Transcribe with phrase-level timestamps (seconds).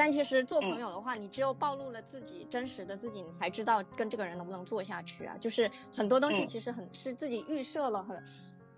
[0.00, 5.36] 但其实做朋友的话，你只有暴露了自己真实的自己，你才知道跟这个人能不能做下去啊。
[5.38, 8.24] 就是很多东西其实很是自己预设了很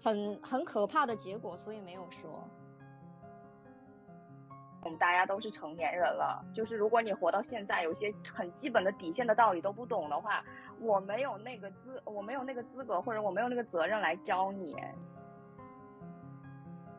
[0.03, 2.43] 很很可怕的结果，所以没有说。
[4.83, 10.45] 我们大家都是成年人了，就是如果你活到现在，有些很基本的底线的道理都不懂的话，
[10.81, 14.75] 我没有那个资，我没有那个资格，或者我没有那个责任来教你。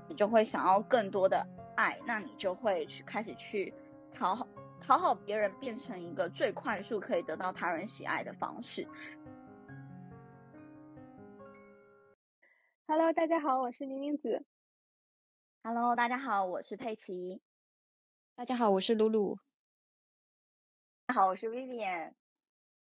[0.07, 1.45] 你就会想要更多的
[1.75, 3.73] 爱，那你就会去开始去
[4.13, 4.47] 讨好
[4.79, 8.87] 讨好别人，变成一个最快速可以得到他人喜爱的方式。
[12.87, 14.45] Hello，大家好，我是宁宁子。
[15.63, 17.41] Hello，大家好，我是佩奇。
[18.35, 19.35] 大家好，我是露露。
[21.07, 22.13] 大家好，我是 Vivian。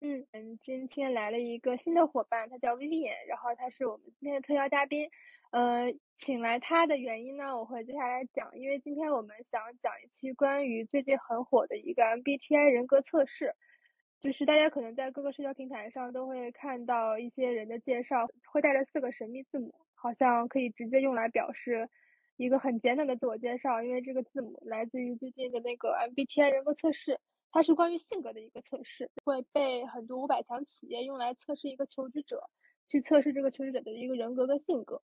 [0.01, 5.11] 嗯嗯，今天来了一个新的伙伴，他叫 Vivian，然后他是我们今天的特邀嘉宾。
[5.55, 13.55] 呃，请来他的原因呢，我会接下来讲，因为今天我们想讲一期关于最近很火的一个 MBTI 人格测试，
[14.19, 21.89] 就是大家可能在各个社交平台上都会看到一些人的介绍，会带着四个神秘字母，好像可以直接用来表示。
[22.37, 27.21] 一个很简短的自我介绍，因为这个字母来自于最近的那个 MBTI 人格测试，
[27.53, 32.51] 它是关于性格的一个测试，会被很多五百强企业用来测试一个求职者，
[32.89, 35.01] 去测试这个求职者的一个人格跟性格。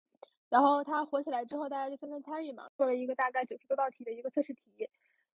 [0.49, 4.89] 然后它火起来之后，大家就纷纷参与嘛，做了一个大概九十多道题的一个测试题，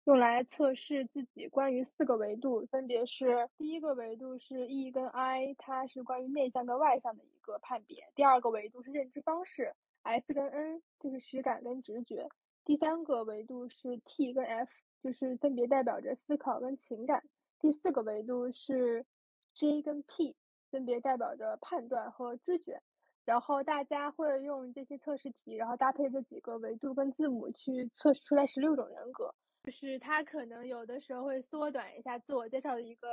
[0.05, 9.75] 用来测试自己关于四个维度，分别是第一个维度是 E 跟 I，它是关于内向跟外向的一个判别；第二个维度是认知方式。
[10.03, 12.29] S 跟 N 就是实感跟直觉，
[12.63, 14.71] 第三个维度是 T 跟 F，
[15.03, 17.23] 就是分别代表着思考跟情感，
[17.59, 19.07] 第四个维度是
[19.55, 20.37] J 跟 P，
[20.71, 22.83] 分别代表着判断和知觉。
[23.25, 33.09] 然后大家会用这些测试题，然后搭配这几个维度跟字母去测试出来十六种人格，就是它可能有的时候会缩短一下自我介绍的一个。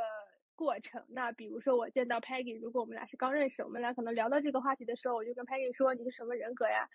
[0.54, 6.88] 过程，那比如说我见到 Peggy，如果我们俩是刚认识，我们俩可能聊到这个话题的时候，我就跟 Peggy 说你是什么人格呀？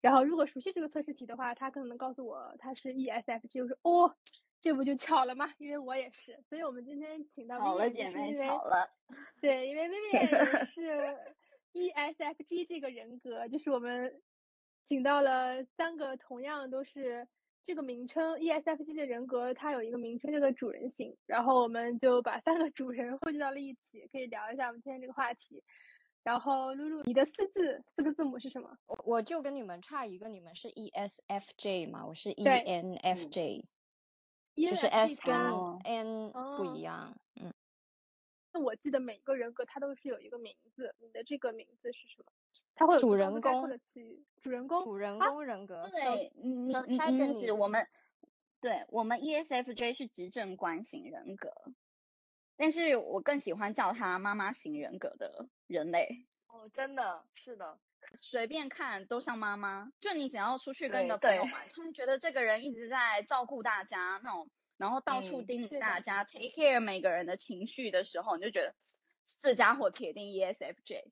[0.00, 4.16] 然后如果熟悉这个测试题的话，他可能告诉我他是 ESFJ，我说哦，
[4.62, 5.52] 这不就巧了吗？
[5.58, 8.88] 因为我也是，所以我们今天请到巧了姐妹巧了，
[9.42, 10.74] 对，因为薇薇也是
[11.72, 14.20] ESFJ 这个人格，就是我们
[14.88, 17.26] 请到了三个同样都是。
[17.64, 25.62] 这个名称 ESFJ 的人格，它有一个名称叫做主人型，然后我们就把三个主人汇聚到了一起，可以聊一下我们今天这个话题。
[26.24, 28.76] 然后露露，你的四字四个字母是什么？
[28.88, 33.64] 我我就跟你们差一个，你们是 ESFJ 嘛，我是 ENFJ，
[34.56, 35.36] 就是 S 跟
[35.84, 37.54] N 不一样，嗯。
[38.52, 42.26] 那我记得每一个人格它都是有一个名字，你的这个名字是什么？
[42.74, 45.88] 它会有主人公的词语，主人公，主人公人格。
[45.90, 47.88] 对，你你你是我们，
[48.60, 51.50] 对我们 ESFJ 是执政官型人格，
[52.56, 56.26] 但是我更喜欢叫他妈妈型人格的人类。
[56.48, 57.78] 哦，真的是的，
[58.20, 59.90] 随便看都像妈妈。
[59.98, 64.50] 就你只要出去跟一个朋友玩，突然觉得这个人一直在照顾大家那种。
[64.82, 68.74] 然后到处盯大家，take care 每个人的情绪的时候，你就觉得
[69.40, 71.04] 这家伙铁定 ESFJ，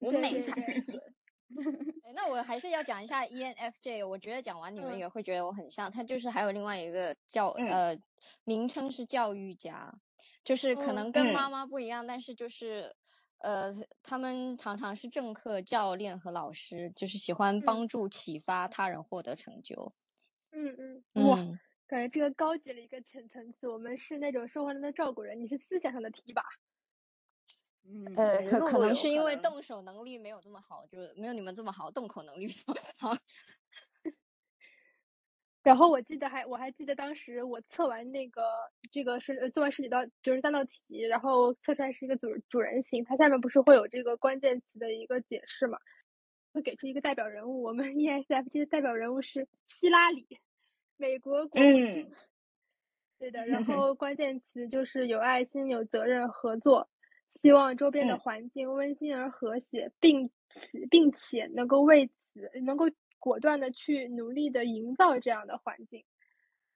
[0.00, 1.00] 我每才准。
[2.14, 5.90] 那我还是要讲一下 ENFJ，我觉得讲完你们也会觉得我很像。
[5.90, 7.96] 他就是还有另外一个教呃
[8.44, 9.90] 名称是教育家，
[10.44, 12.94] 就是可能跟妈妈不一样，但是就是
[13.38, 13.72] 呃
[14.02, 19.94] 他们常常是政客、教练和老师，就是喜欢帮助启发他人获得成就。
[20.50, 21.38] 嗯嗯，哇。
[21.94, 26.42] 感觉这个高级了一个层层次，我们是那种生活中的照顾人，你是思想上的提拔。
[27.86, 33.16] 嗯，呃，可可能是因为动手能力没有这么好，就没有你们这么好，动口能力 比较好。
[35.62, 38.42] 然后我记得还我还记得当时我测完那个
[38.90, 45.78] 这个是做完十几道九十三道题，然后测出来是一个主主人型，它下面不是会有这个关键词的一个解释嘛？
[46.52, 50.26] 会给出一个代表人物，我们 ESFJ 的代表人物是希拉里。
[51.04, 52.10] 美国国务卿，
[53.18, 53.46] 对的。
[53.46, 56.88] 然后关键词就是有爱心、有责任、合作，
[57.28, 62.86] 希望周边的环境温馨而和谐，并且并且能够为此能够
[63.18, 66.02] 果断的去努力的营造这样的环境。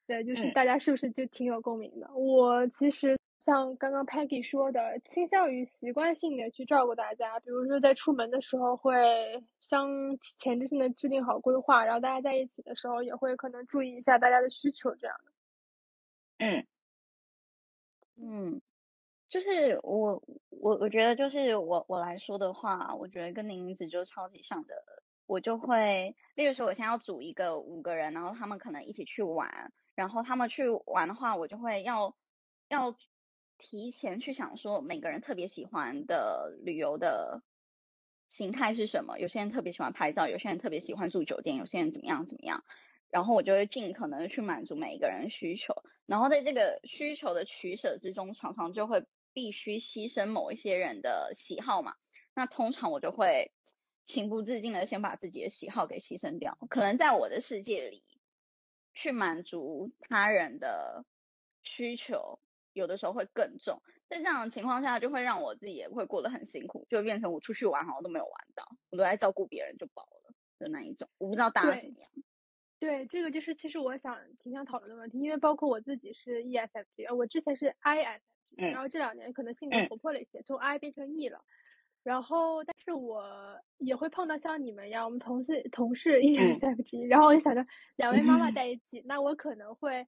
[0.07, 2.13] 对，就是大家是不是就挺有共鸣的？
[2.13, 8.95] 我其实像刚刚 Peggy 说的，倾向于习惯性的去照顾大家，比如说在出门的时候会
[9.61, 15.33] 相前置性的制定好规划，然后大家在一起的时候也会可能注意一下大家的需求这样的。
[16.39, 16.67] 嗯
[18.17, 18.61] 嗯，
[19.29, 24.75] 就是我我我觉得就是我我来说的话，我觉得跟宁子就超级像的，
[25.27, 29.73] 我就会，例如说我现在要组一个五个人，然后他们可能一起去玩。
[29.95, 32.15] 然后他们去玩的话，我就会要
[32.69, 32.95] 要
[33.59, 37.43] 提前去想说每个人特别喜欢的旅游的
[38.29, 39.19] 形态是什么。
[39.19, 42.65] 有些人特别喜欢拍照，有些人特别喜欢住酒店，有些人怎么样怎么样。
[43.11, 45.75] 然后我就会尽可能去满足每一个人需求。
[46.07, 51.97] 然后在这个需求的取舍之中，常常就会必须牺牲某一些人的喜好嘛。
[52.35, 53.53] 那通常我就会
[54.05, 56.57] 情不自禁的先把自己的喜好给牺牲掉。
[56.71, 58.03] 可能在我的世界里。
[58.95, 61.05] 去满足他人的
[61.63, 62.41] 需求，
[62.73, 63.81] 有的时候会更重。
[64.09, 71.09] 在这样的情况下，就会让我自己也会过得很辛苦，就变成我出去玩好像都没有玩到，我都在照顾别人就饱了的那一种。
[71.19, 72.11] 我不知道大家怎么样。
[72.81, 78.21] 对，这个就是其实我想挺想讨论的问题，因为包括我自己是 ESFP，我之前是 ISFP，
[78.57, 81.45] 然后这两年可能性格活泼了一些，从 I 变成 E 了。
[82.05, 87.03] 然后，但是我也会碰到像你们一样，我们同事同事一直在不及。
[87.03, 87.67] 然后我就想着，
[87.97, 90.07] 两位妈妈在一起，那我可能会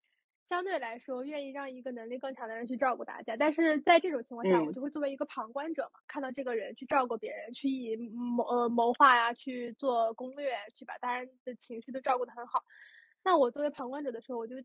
[0.51, 3.37] 相对来说愿意让一个能力更强的人去照顾大家。
[3.37, 12.65] 但是在这种情况下，我就会作为一个旁观者嘛，看到这个人去照顾别人，去以谋呃谋划呀，去做攻略，去把大家的情绪都照顾得很好。
[13.23, 14.57] 那我作为旁观者的时候，我就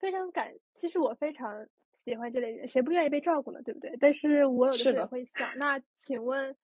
[0.00, 1.68] 非常感，其实我非常。
[2.04, 3.60] 喜欢这类人，谁不愿意被照顾呢？
[3.62, 3.94] 对不对？
[4.00, 6.56] 但是我有的时候会想，那请问，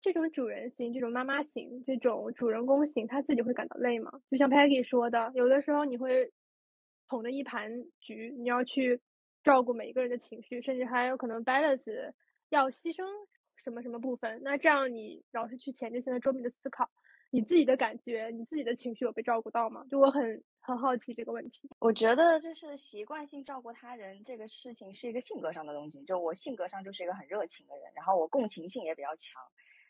[0.00, 4.20] 这种主人型、这种妈妈型、这种主人公型，他自己会感到累吗？
[4.28, 6.32] 就像 Peggy 说的，有的时候你会
[7.08, 7.70] 捧着一盘
[8.00, 9.00] 局，你要去
[9.42, 12.12] 照顾每一个人的情绪，甚至还有可能 balance
[12.48, 13.04] 要牺牲
[13.56, 14.40] 什么什么部分。
[14.42, 16.90] 那这样你老是去前置性的周密的思考。
[17.30, 19.84] 你自己的感觉，你自己的情绪有被照顾到吗？
[19.90, 21.68] 就我很很好奇这个问题。
[21.80, 26.00] 我觉得就是习惯性照顾他人这个事情是一个性格上的东西。
[26.04, 29.42] 就我性格上就是一个很热情的人，然后我共情性也比较强。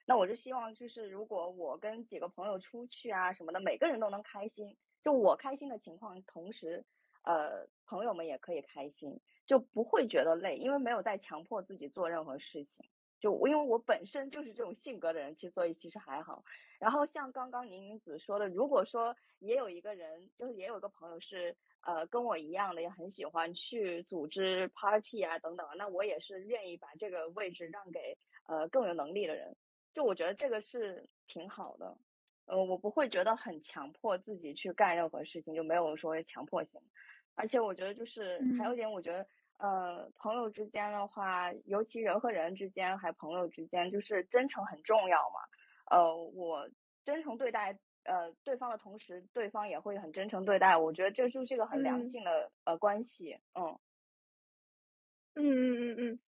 [0.06, 4.74] 那我就希望就是如果我跟几个朋友出去啊什么的，每个人都能开心。
[5.02, 6.82] 就我开心的情况，同时，
[7.24, 12.86] 呃，朋友们也可以开心，就不会觉得累，因为没有在强迫自己做任何事情。
[13.20, 16.44] 就因为我本身就是这种性格的人，其所以其实还好。
[16.78, 29.56] 然后像刚刚宁宁子说的，如果说也有一个人，就是也有一个朋友是呃跟我一样的，也很喜欢去组织 party 啊等等，那我也是愿意把这个位置让给呃更有能力的人。
[29.94, 31.96] 就我觉得这个是挺好的，
[32.44, 36.78] 呃，我不会觉得很强迫自己去干任何事情，就没有说强迫性。
[37.34, 39.26] 而且我觉得就是还有一点，我觉得。
[39.56, 45.96] 呃，朋友之间的话，尤其人和人之间，还朋友之间，就是真诚很重要嘛。
[45.96, 46.68] 呃，我
[47.04, 50.92] 真诚对待呃对方的同时，对方也会很真诚对待我。
[50.92, 53.38] 觉得这就是一个很良性的呃关系。
[53.54, 53.78] 嗯，
[55.34, 56.20] 嗯嗯嗯嗯。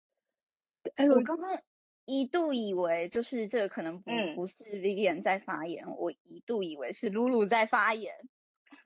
[0.96, 1.60] 哎，我刚刚
[2.06, 8.14] 一度以为就是这个可能不不是 Vivian 在发言，我一度以为是露露在发言。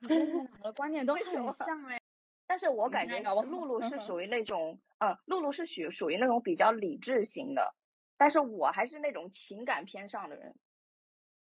[0.00, 1.99] 两个观点都很像哎。
[2.50, 7.76] 但是我感觉露露是属于那种，嗯，露露是属属于那种比较理智型的，
[8.18, 10.52] 但是我还是那种情感偏上的人，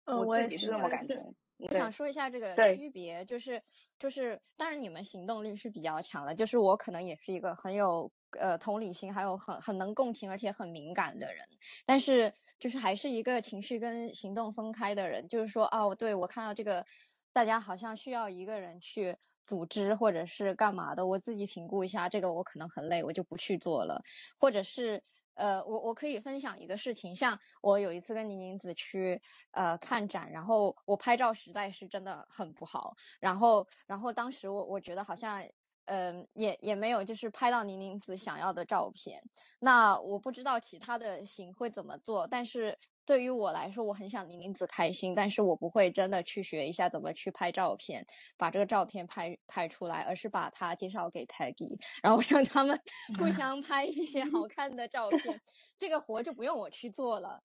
[0.04, 1.20] 我自己是这么感觉。
[1.56, 3.60] 我想说一下这个区别，就是
[3.98, 8.08] 就是，当然你们行动力是比较强的，就是我可能也是一个很有
[8.38, 11.44] 呃同理心，还有很很能共情，而且很敏感的人，
[11.84, 16.86] 但是就是还是一个情绪跟行动分开的人，就是说，哦，对我看到这个。
[17.32, 24.02] 大家好像需要一个人去组织或者是干嘛的，我自己评估一下，这个我可能很累，我就不去做了。
[24.38, 25.02] 或者是，
[25.34, 29.20] 呃，我我可以分享一个事情，像我有一次跟宁宁子去
[29.52, 35.42] 呃看展，然后我拍照实在是真的很不好，然后然后当时我我觉得好像。
[35.86, 39.20] 嗯，也也没有，就是拍到宁宁子想要的照片。
[39.58, 48.04] 那我不知道其他的型会怎么做，但是对于我来说，我很想宁宁子开心，但是我不会真的去学一下怎么去拍照片，
[48.36, 52.78] 把这个照片拍拍出来，而是把它介绍给 Peggy，然后让他们
[53.18, 55.40] 互相拍一些好看的照片，
[55.78, 57.42] 这个活就不用我去做了。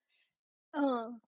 [0.72, 1.20] 嗯。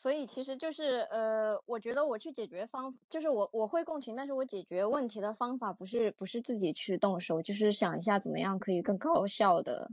[0.00, 9.90] 所以其实就是，呃，我觉得我去解决方，就是我我会共情，但是我解决问题的方法不是不是自己去动手，就是想一下怎么样可以更高效的，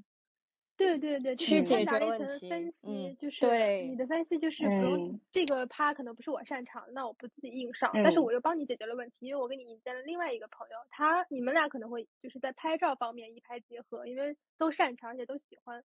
[0.77, 2.50] 对对对，去解决问题。
[2.84, 15.84] 嗯，就是对你的分析就是，比如这个趴可能不是我擅长，那我不自己硬上，但是我又帮你解决了问题，因为我给你引荐了另外一个朋友，他你们俩可能会就是在拍照方面一拍即合，因为都擅长而且都喜欢，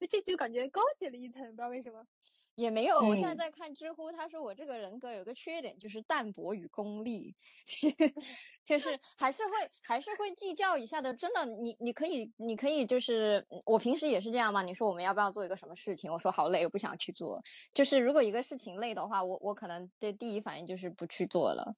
[0.00, 2.04] 就这就感觉高级了一层，不知道为什么。
[2.54, 7.34] 也没有，我现在在看知乎，他说我这个人格有个缺点，就是淡泊与功利，
[8.64, 9.50] 就是还是会
[9.82, 11.12] 还是会计较一下的。
[11.14, 14.62] 真的，你你可以你可以就是我平时也是这样嘛。
[14.62, 16.12] 你说我们要不要做一个什么事情？
[16.12, 17.40] 我说好累，我不想去做。
[17.72, 21.74] 就是如果一个事情累的话，我我可能的第一反应就是不去做了。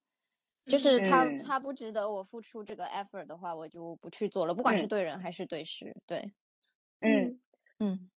[0.66, 6.33] 就是他他不值得我付出这个 effort 的话，我就不去做了，不管是对人还是对事，对，
[7.00, 7.40] 嗯
[7.78, 8.11] 嗯。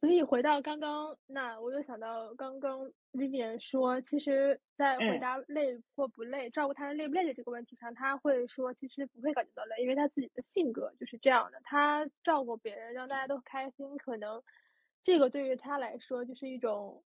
[0.00, 11.60] 所以回到刚刚，那我又想到刚刚 Vivian 说，其实，在回答累或不累、照顾他人累不累的这个问题上，他会说其实不会感觉到累，因为他自己的性格就是这样的。
[11.64, 14.42] 他照顾别人，让大家都开心，可能
[15.02, 17.04] 这个对于他来说就是一种，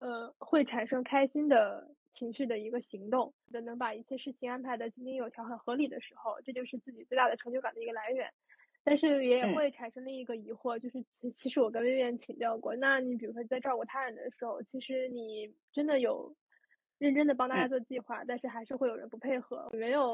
[0.00, 3.32] 呃，会产生开心的情绪的一个行动。
[3.50, 8.30] 的能把一切事情安排的井井有条、很合理的时候，这就是自己最大的成就感的一个来源。
[8.88, 16.36] 但是也会产生另一个疑惑，就是其其实我跟薇薇请教过，那你比如说在照顾他人的时候，其实你真的有
[16.96, 20.12] 认真的帮大家做计划，但是还是会有人不配合，没有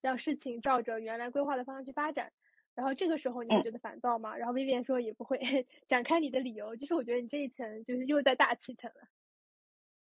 [0.00, 2.32] 让事情照着原来规划的方向去发展，
[2.76, 4.36] 然后这个时候你会觉得烦躁吗？
[4.36, 9.08] 然后薇薇说也不会 展开你的理由，就是我觉得你这一层就是又在大气层了。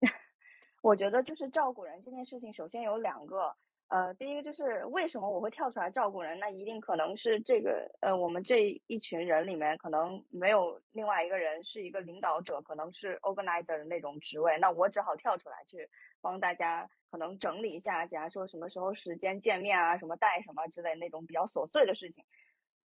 [0.81, 3.57] 我觉得就是照顾人这件事情，首先有两个。
[3.91, 6.39] 呃，第一个就是为什么我会跳出来照顾人？
[6.39, 22.25] 那一定可能是这个呃，我们这一群人里面可能没有另外一个人是一个领导者，可能是 organizer 的那种职位，那我只好跳出来去帮大家可能整理一下，假如说什么时候时间见面啊，什么带什么之类那种比较琐碎的事情。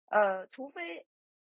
[0.10, 1.06] 呃，除非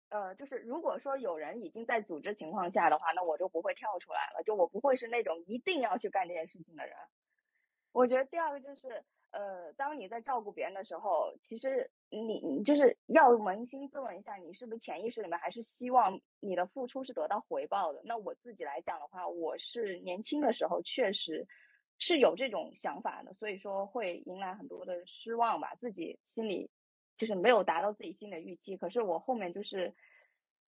[0.09, 6.95] 呃，就是如果说有人已经在组织情况下的话，那我就不会跳出来了，就我不会是那种一定要去干这件事情的人。
[7.91, 9.03] 我觉得第二个就是。
[9.31, 18.01] 呃，当你在照顾别人的时候，其实你就是要扪心自问一下，你是不是潜意识里面还是希望你的付出是得到回报的？
[18.03, 21.48] 那我自己来讲的话，我是年轻的时候确实
[21.98, 26.69] 是有这种想法的，所以说会迎来很多的失望吧，自己心里
[27.17, 28.77] 就是没有达到自己心里的预期。
[28.77, 29.93] 可是我后面就是。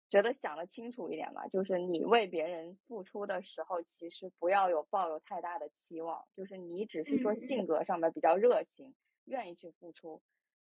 [0.07, 8.93] 觉得想的清楚一点吧，就是你为别人付出的时候，其实不要有抱有太大的期望，就是你只是说性格上面比较热情，
[9.25, 10.21] 愿意去付出，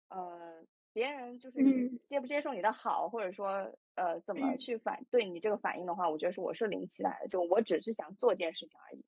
[0.10, 1.60] 呃，别人就是
[2.08, 9.04] 接不接受你的好，或者说呃怎么去反对你这个反应的话，我觉得是我是零期待的，就我只是想做件事情而已，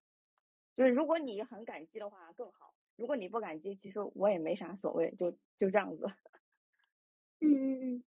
[0.76, 6.06] 就是如果你很感激的话更好，如果你不感激，其实我也没啥所谓，就就这样子。
[7.40, 8.04] 嗯 嗯嗯。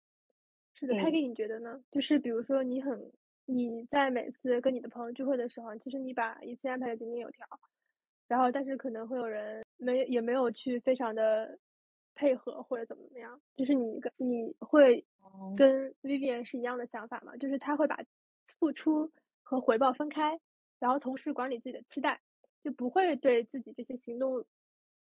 [0.80, 1.82] 是的，拍给你觉得呢？
[1.90, 3.12] 就是比如说，你很
[3.44, 7.46] 你在每次跟你的朋友聚会的时候，其实你把一切安排的井井有条，
[8.28, 11.58] 然后但是可能会有人没也没有去非常的
[12.14, 15.04] 配合或者怎么怎么样，就是你跟你会
[15.56, 17.36] 跟 Vivian 是一样的想法吗？
[17.36, 17.98] 就是他会把
[18.58, 20.40] 付出和回报分开，
[20.78, 22.20] 然后同时管理自己的期待，
[22.64, 24.46] 就不会对自己这些行动。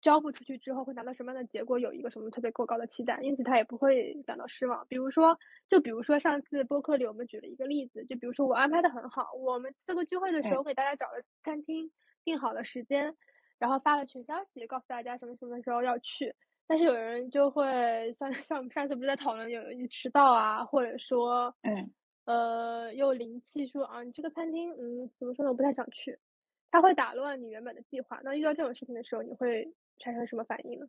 [0.01, 1.77] 交付出去之后会拿到什么样的结果？
[1.77, 4.86] 有一个什么特别过高的期待，因此他也不会感到失望。
[4.88, 5.38] 比如说，
[5.68, 11.91] 就比如说上次播客里我们举了一个例子，就比如说我安排的很好，我们四个聚会的时候给大家找了餐厅，
[12.24, 13.15] 定好了时间，
[13.58, 16.34] 然后发了群消息告诉大家什么什么时候要去。
[16.65, 21.91] 但是有人就会像像我们上次不是在讨论有人迟到啊，或者说嗯
[22.25, 26.18] 呃又灵气说啊你这个餐厅嗯怎么说呢我不太想去，
[26.72, 28.22] 他会打乱你原本的计划。
[28.24, 29.74] 那遇到这种事情的时候，你会？
[30.00, 30.88] 产生什么反应呢？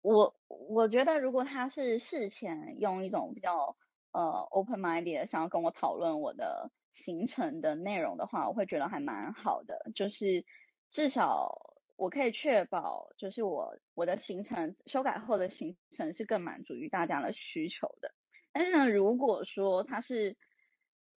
[0.00, 3.76] 我我觉得，如果他是事前用一种比较
[4.12, 9.90] 呃 open minded 想要跟我讨论我的行程的内容的话，我会觉得还蛮好的。
[9.94, 10.44] 就是
[10.88, 11.50] 至少
[11.96, 18.14] 我可以确保，就是我我的行程修改后的行程是更满足于大家的需求的。
[18.52, 20.36] 但是呢，如果说他是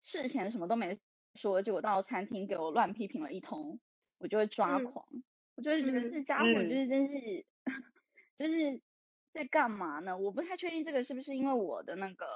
[0.00, 0.98] 事前什么都没
[1.34, 3.78] 说，结果到餐厅给我乱批评了一通，
[4.18, 5.06] 我就会抓狂。
[5.60, 7.44] 我就觉得这家伙就是真是，
[8.34, 8.80] 就是
[9.30, 10.16] 在干嘛呢？
[10.16, 12.26] 我不太确定这个是不是因为我的那个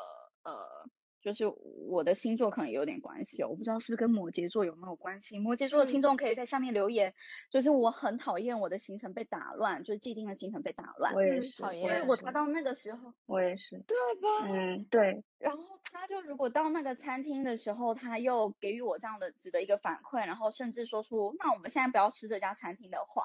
[0.42, 0.90] 呃。
[1.24, 1.44] 就是
[1.88, 5.38] 我的星座可能有点关系，我不知道是不是跟摩羯座有没有关系。
[5.38, 7.14] 摩羯座的听众可以在下面留言。
[7.50, 11.14] 就是我很讨厌我的行程被打乱，就是既定的行程被打乱。
[11.14, 12.00] 我也是，讨厌。
[12.00, 14.46] 如果他到那个时候，我也是，对吧？
[14.50, 15.24] 嗯，对。
[15.38, 23.24] 然后他就如果到那个餐厅的时候，他又给予我这样的值得一个反馈，然后甚至说出那我们现在不要吃这家餐厅的话，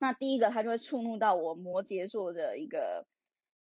[0.00, 3.06] 那第一个他就会触怒到我摩羯座的一个。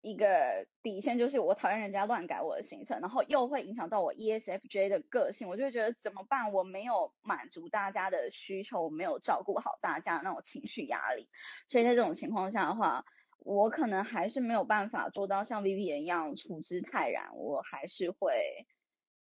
[0.04, 6.52] 一个底线就是我讨厌人家乱改我的行程，然后又会影响到我 ESFJ 的个性，我就会觉得怎么办？
[6.52, 11.26] 我没有满足大家的需求，我没有照顾好大家那种情绪压力，
[11.70, 13.02] 所以在这种情况下的话，
[13.38, 18.66] 我可能还是没有办法做到像 Vivian 一样处之泰然，我还是会，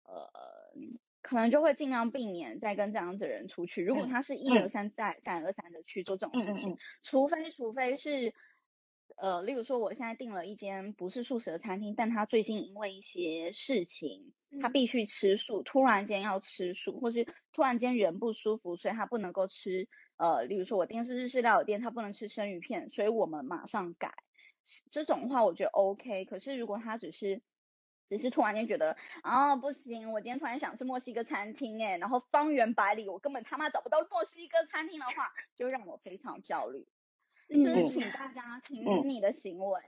[0.05, 0.31] 呃，
[1.23, 3.83] 可能就会尽量避免再跟这样子的人出去。
[3.83, 8.33] 如果他是一而三再再而三的去做这种事情，除非除非是。
[9.21, 14.33] 呃，例如说，我现在订了一间不是素食的餐厅，但他最近因为一些事情，
[14.63, 24.13] 他必须吃素，突然间要吃素，或是突然间人不舒服，所以他不能够吃呃，例如说我订是日式料理店，他不能吃生鱼片，所以我们马上改。
[24.91, 26.25] 这种话我觉得 OK。
[26.27, 27.41] 可是如果他只是
[28.07, 36.87] 只是突然间觉得啊不行，我今天突然想吃墨西哥餐厅哎，然后方圆百里我根本他妈找不到墨西哥餐厅的话，就让我非常焦虑。
[37.49, 39.81] 就是请大家停止你的行为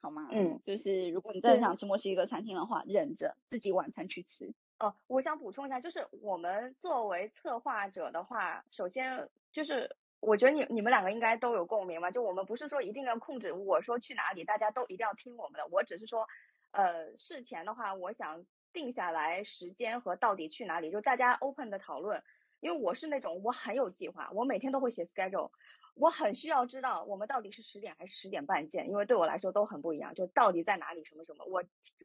[0.00, 0.28] 好吗？
[0.30, 4.52] 嗯，就是如果你真的想吃墨西哥餐厅的话，忍着自己晚餐去吃。
[4.78, 12.10] 哦，我想补充一下，就是我们作为策划者的话，首先就是我觉得你你们两个应该都有共鸣吧。
[12.12, 15.66] 就我们不是说一定要控制，我说去哪里，大家都一定要听我们的。
[15.72, 16.28] 我只是说，
[16.70, 22.22] 呃，事前的话，我想定下来时间和到底去哪里，就大家 open 的讨论。
[22.60, 25.50] 因为我是那种我很有计划，我每天都会写 schedule，
[25.98, 30.14] 我很需要知道我们到底是十点还是十点半见，因为对我来说都很不一样。
[30.14, 31.64] 就到底在哪里，什么什么，我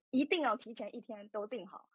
[0.09, 1.85] 一定要提前一天都定好。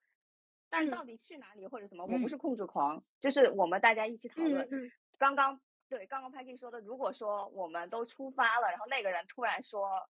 [0.70, 4.68] 但是到底去哪里或者怎么，我不是控制狂，就是我们大家一起讨论。
[5.18, 10.08] 刚刚对刚刚 Peggy 说的，如果说我们都出发了，然后那个人突然说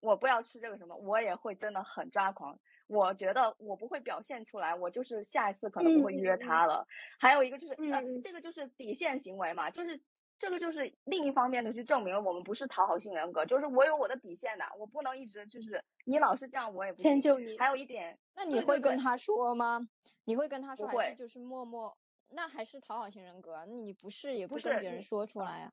[0.00, 2.58] 我不要吃这个什么，我也会真的很抓狂。
[2.86, 6.86] 我觉得我不会表现出来，我就是下一次可能不会约他了。
[7.20, 10.00] 还有一个就是，呃，这个就是底线行为嘛，就是。
[10.38, 17.58] 这个就是另一方面的去证明了我们不是讨好型人格，就是我有我的底线的，我不能一直就是你老是这样，我也不迁就你。
[17.58, 19.88] 还有一点，那你会跟他说吗？
[20.24, 21.96] 你会跟他说还是就是默默？
[22.28, 25.72] 那还是讨好型人格，那你不是也不跟别人说出来啊？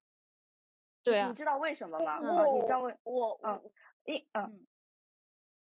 [1.03, 1.27] 对啊。
[1.27, 2.17] 你知道为什么吗？
[2.17, 3.61] 你知道为我嗯
[4.05, 4.65] 一嗯。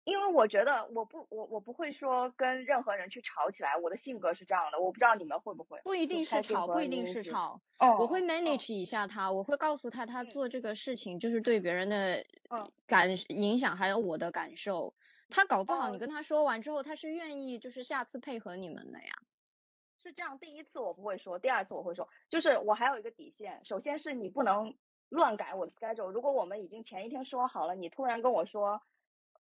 [0.04, 5.78] 因为我觉得我不我我不会说跟任何人去吵起来，我的性格是这样的，我不知道你们会不会。
[5.84, 7.60] 不一定是吵，不一定是吵。
[7.78, 12.24] 我会 manage 一下他，我会告诉他，他做这个事情就是对别人的
[12.86, 14.92] 感影响，还有我的感受。
[15.28, 19.12] 他搞不好，你跟他说完之后，他是愿意就是下次配合你们的呀。
[20.02, 24.74] 是这样，第一次我不会说，第二次我会说，就是我还有一个底线，首先是你不能
[25.10, 26.10] 乱改我的 schedule。
[26.10, 28.80] 如果我们已经前一天说好了，你突然跟我说。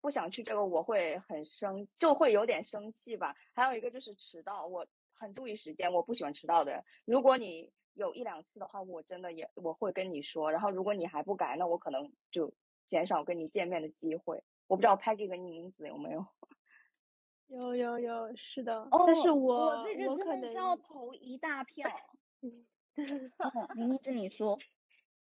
[0.06, 3.34] 不想去这个，我会很生，就会有点生气吧。
[3.52, 6.84] 还有一个就是迟到，我很注意时间，我不喜欢迟到的人。
[7.04, 10.52] 如果你有一两次的话，我真的也我会跟你说。
[10.52, 12.54] 然后如果你还不改，那我可能就
[12.86, 14.44] 减少跟你见面的机会。
[14.68, 16.24] 我不知道 Peggy 跟宁子有没有？
[17.50, 18.82] 有有有，是的。
[18.92, 21.90] 哦，但是我我这个真的是要投一大票。
[23.74, 24.56] 宁子， 你说。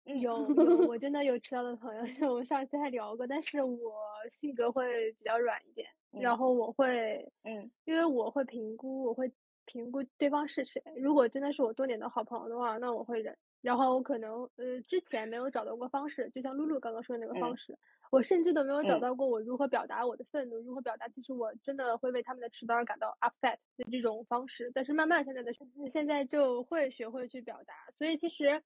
[0.05, 3.93] 有 有，我真的有迟到的朋友，就我上次还聊过，但是我
[4.31, 9.31] 性格会比较软一点，然后我会，嗯，因为我会评估，我会
[9.67, 10.83] 评估对方是谁。
[10.97, 13.37] 如果真的是我多年的好朋友的话，那我会忍。
[13.61, 17.79] 然后我可能，呃，之前没有找到过方式，就像露露刚刚说的那个方式，
[18.11, 24.73] 我甚至都没有找到过我如何表达我的愤怒，如何表达其实我真的会为他们的迟到而感到 upset 的这种方式。
[24.75, 25.53] 但是慢慢现在的
[25.93, 28.63] 现在就会学会去表达，所以其实。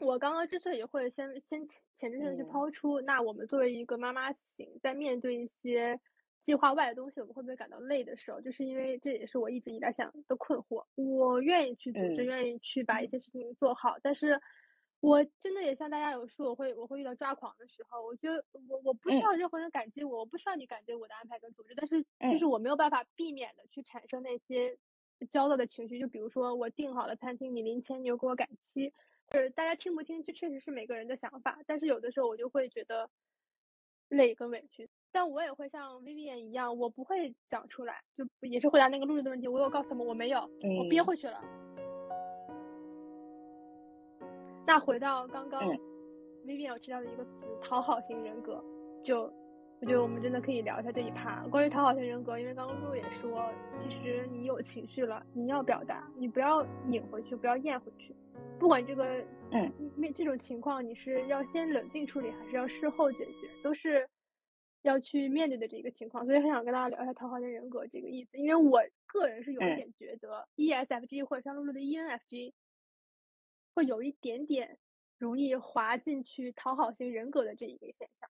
[0.00, 6.00] 我刚刚之所以会先先前置性的去抛出，那我们作为一个妈妈型，在面对一些
[6.42, 10.84] 计划外的东西，我们会不会感到累的时候，就是因为这也是我一直以来想的困惑。
[10.96, 14.40] 我愿意去组织，愿意去把一些事情做好，但是
[14.98, 18.04] 我真的也像大家有说，我会我会遇到抓狂的时候。
[18.04, 22.02] 我觉得我我不需要任何人感激我，我不需要你感激我的安排跟组织，但是
[22.32, 24.78] 就是我没有办法避免的去产生那些
[25.30, 26.00] 焦躁的情绪。
[26.00, 28.92] 就比如说我订好了餐厅，你临前你又给我改期。
[29.38, 31.58] 是大家听不听，这确实是每个人的想法。
[31.66, 33.08] 但是有的时候我就会觉得
[34.08, 39.48] 累跟委屈，但我也会像 Vivian 一样，我不会讲出来，就也是回答那个露露的问题。
[39.48, 40.40] 我有告诉他们我没有，
[40.78, 41.42] 我憋回去了。
[44.66, 45.62] 那回到刚刚
[46.46, 47.30] Vivian 有提到的一个词——
[47.62, 48.62] 讨好型人格，
[49.02, 49.22] 就
[49.80, 51.44] 我觉得我们真的可以聊一下这一趴。
[51.48, 58.14] 关于讨好型人格，因为刚刚露露也说，其实你有情绪了，你要表达，你不要隐回去，不要咽回去。
[58.58, 59.04] 不管这个，
[59.50, 64.08] 嗯，面这种情况，你是要先冷静处理，还是要事后解决，都是
[64.82, 66.24] 要去面对的这个情况。
[66.24, 72.52] 所以很想跟大家聊一下讨好型人格这个意思，因为我个人是有一点觉得，ESFG 或者像露露的 ENFG，
[73.74, 74.78] 会有一点点
[75.18, 78.30] 容易滑进去讨好型人格的这一个现象。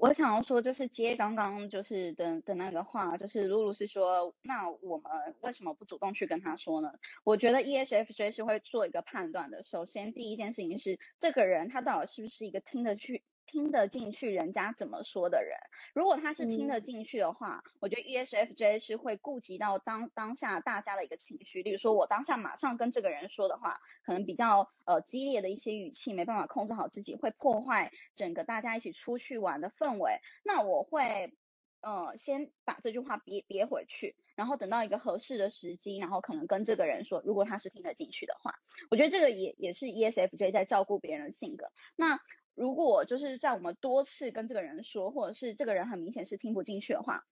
[0.00, 6.90] 我想要说，就是接刚刚就是的的那个话，就是露露是说，那我们为什么不主动去跟他说呢？
[7.22, 9.62] 我觉得 ESFJ 是会做一个判断的。
[9.62, 13.22] 首先，第一件事情是，这个人他到底是不是一个听得去。
[13.50, 15.58] 听得进去人家怎么说的人，
[15.92, 21.60] 如果他是听得进去的话，我觉得 ESFJ 是会顾及到当当下大家的一个情绪。
[21.60, 30.20] 例如说，我当下马上跟这个人说的话，可能比较呃激烈的一些语气，没办法控制好自己，会破坏整个大家一起出去玩的氛围。
[30.44, 31.34] 那我会
[31.80, 38.54] 呃，先把这句话憋憋回去，然后等到一个合适的时机，然后可能跟这个人说，如果他是听得进去的话，
[38.90, 41.72] 我觉得这个也也是 ESFJ 在照顾别人的性格。
[41.96, 42.20] 那
[42.60, 47.24] 如果就是在我们多次跟这个人说，或者是这个人很明显是听不进去的话，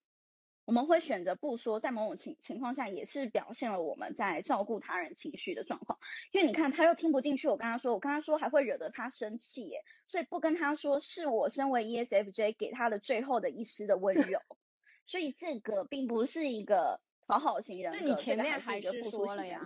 [0.64, 5.98] 我们会选择不说，在某种情情况下，也是表现了我们在照顾他人情绪的状况。
[6.32, 14.40] 因为你看，他又听不进去，我跟他说，我跟他说还会惹得他生气耶，所以不跟他说，是我身为 ESFJ 给他的最后的一丝的温柔。
[15.04, 19.60] 所以这个并不是一个讨好型人格，那你前面还是说了呀？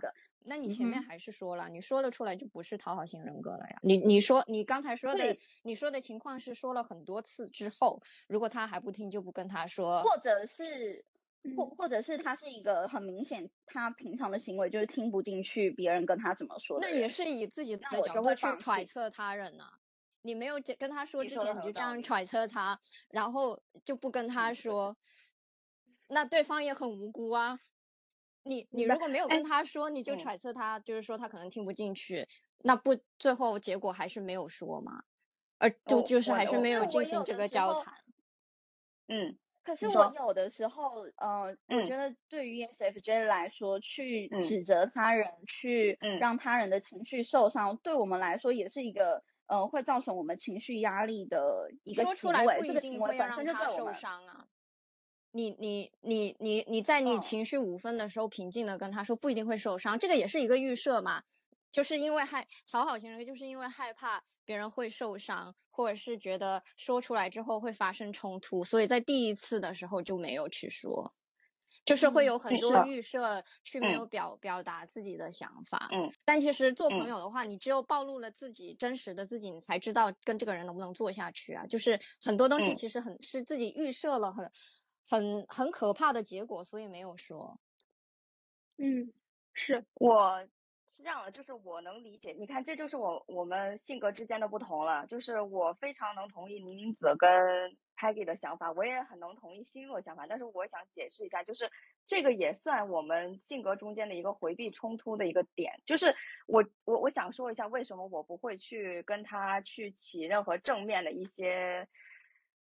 [0.45, 3.79] 那你前面还是说了，你说了出来就不是讨好型人格了呀？
[3.83, 11.05] 你你说你刚才说的，你说的情况是说了很多次之后，如果他还不听，就不跟他说，或者是
[11.57, 19.65] 或或者是他是一个很明显，他平常的行为就是听不进去别人跟他怎么说，那也是以自己的角度去揣测他人呢。
[20.25, 22.79] 你没有跟他说之前，你就这样揣测他，
[23.11, 24.97] 然后就不跟他说，
[26.07, 27.59] 那对方也很无辜啊。
[28.45, 32.27] 你你如果没有跟他说，你就揣测他，就是说他可能听不进去，
[32.59, 35.03] 那不最后结果还是没有说嘛，
[35.59, 37.95] 而就就是还是没有进行这个交谈。
[39.09, 52.61] 嗯，可是我有的时候，呃，我觉得对于 ESFJ 来说，去指责他人，去让他人的情绪受伤，对我们来说也是一个，呃，会造成我们情绪压力的一个行为。
[52.63, 54.47] 这个行为本身就对受伤啊。
[55.33, 61.23] 你你你你你在你情绪五分的时候，平静的跟他说，不一定会受伤，这个也是一个预设嘛，
[61.71, 71.15] 就是因为害讨好型人格，就是因为害怕别人会受伤，或者是觉得说出来之后会发生冲突，所以在第一次的时候就没有去说，
[71.87, 75.89] 就是会有很多预设去没有表表达自己的想法。
[75.93, 81.65] 嗯，但其实做朋友的话，你只有暴露了自己真实的自己，你才知道跟这个人能不能做下去啊。
[81.67, 84.51] 就是很多东西其实很是自己预设了很。
[85.09, 87.59] 很很可怕的结果，所以没有说。
[88.79, 89.13] 嗯，
[89.53, 90.41] 是我
[90.87, 92.33] 是这样的，就是我能理解。
[92.33, 95.07] 你看，这就是我我们性格之间的不同了。
[95.07, 97.31] 就是我非常能同意宁宁子跟
[97.97, 100.27] Peggy 的想法，我也很能同意心若想法。
[100.27, 101.71] 但是我想解释一下，就是
[102.07, 105.73] 这个也算我们性格中间的一个回避冲突的一个点。
[105.87, 106.15] 就是
[106.47, 111.87] 我我我想说一下，为什么我不会去跟他去起任何正面的一些。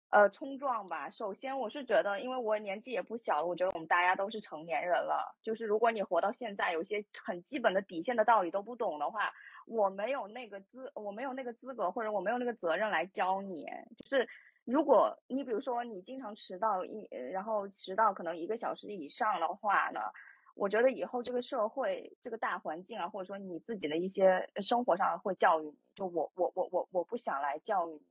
[0.09, 1.07] 呃，冲撞吧。
[1.11, 5.35] 首先，我是觉得，因为我年纪也不小了，我觉得我们大家都是成年人了。
[5.43, 9.31] 就是如果你活到现在，有些很基本的底线的道理都不懂的话，
[9.67, 13.67] 我没有那个资，我没有那个资格，或者我没有那个责任来教你。
[14.09, 14.27] 就是
[14.65, 19.99] 如果你比如说你经常迟到一，然后迟到可能一个小时以上的话呢，
[20.55, 25.77] 我觉得以后这个社会这个大环境啊，或者说你自己的一些生活上会教育你。
[25.93, 28.01] 就我我我我我不想来教育你。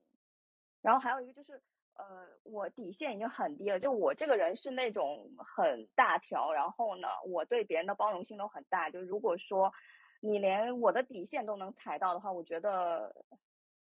[0.81, 1.61] 然后还有一个就是。
[1.99, 2.05] 呃，
[2.45, 8.89] 我底线已经很低了，就我这个人是那种很大条，然后呢，我对别人的包容性都很大。
[8.89, 9.73] 就如果说
[10.21, 13.17] 你连我的底线都能踩到的话，我觉得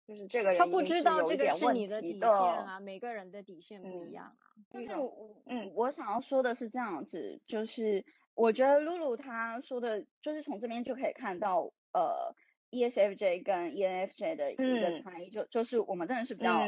[0.07, 4.53] 就是这个人他不知道这个是你的底线啊，每个人的底线不一样啊。
[4.71, 12.35] 就是我，嗯，我想要说的是这样子，就是我觉得露露她说的，就是从这边就可以看到，呃
[12.71, 16.61] ，ESFJ 跟 ENFJ 的一个差异，就就是我们真的是比较。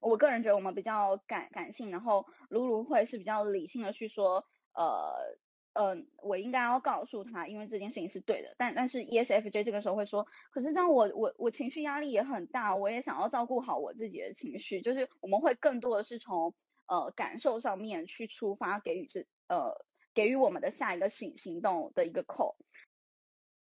[0.00, 5.36] 我个人觉得我们比较感感性，然后露露会是比较理性的去说，呃，
[5.74, 8.54] 嗯，我应该要告诉他，因为这件事情是对的。
[8.56, 14.80] 但但是 ESFJ 这个时候会说，可是这样我我我情绪压力也很大，我也想要照顾好我自己的情绪。
[14.80, 16.54] 就是我们会更多的是从
[16.86, 19.84] 呃感受上面去出发，给予这呃
[20.14, 22.56] 给予我们的下一个行行动的一个扣。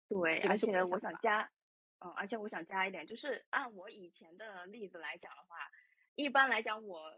[0.08, 1.50] 对，而且我想加，
[1.98, 5.56] 嗯，而且我想加一点，就是按我以前的例子来讲的话。
[6.20, 7.12] 一般来讲，我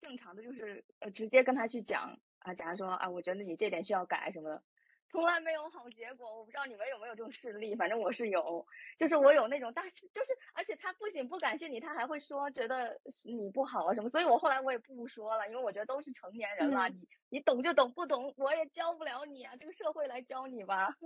[0.00, 2.54] 正常的就是呃，直接跟他去讲啊。
[2.54, 4.62] 假如说啊，我觉得你这点需要改什么的，
[5.08, 6.38] 从来没有好结果。
[6.38, 8.66] 我不知道你们有没有这种事例，反正我是有。
[8.98, 14.08] 就是我有那种大，就是而且他不仅不感谢你，他还会说觉得你不好啊什么。
[14.08, 19.56] 所以我后来我也不说了，因为我觉得都是成年人了，你你懂就懂，不懂我也教不了你啊。
[19.56, 20.96] 这个社会来教你吧。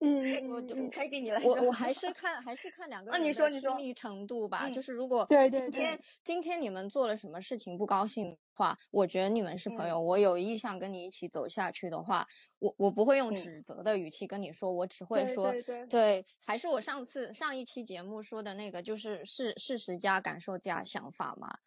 [0.00, 1.40] 嗯，我就开给你了。
[1.42, 4.68] 我我还是看还是看两个人的亲密程度吧。
[4.68, 12.26] 就是如果今天今天你们做了什么事情不高兴的话，我觉得你们是朋友，我有意向跟你一起走下去的话，
[12.58, 15.54] 我我不会用指责的语气跟你说，我只会说
[15.88, 21.58] 对，还是我上次上一期节目说的那个，就是事事实加感受加想法嘛。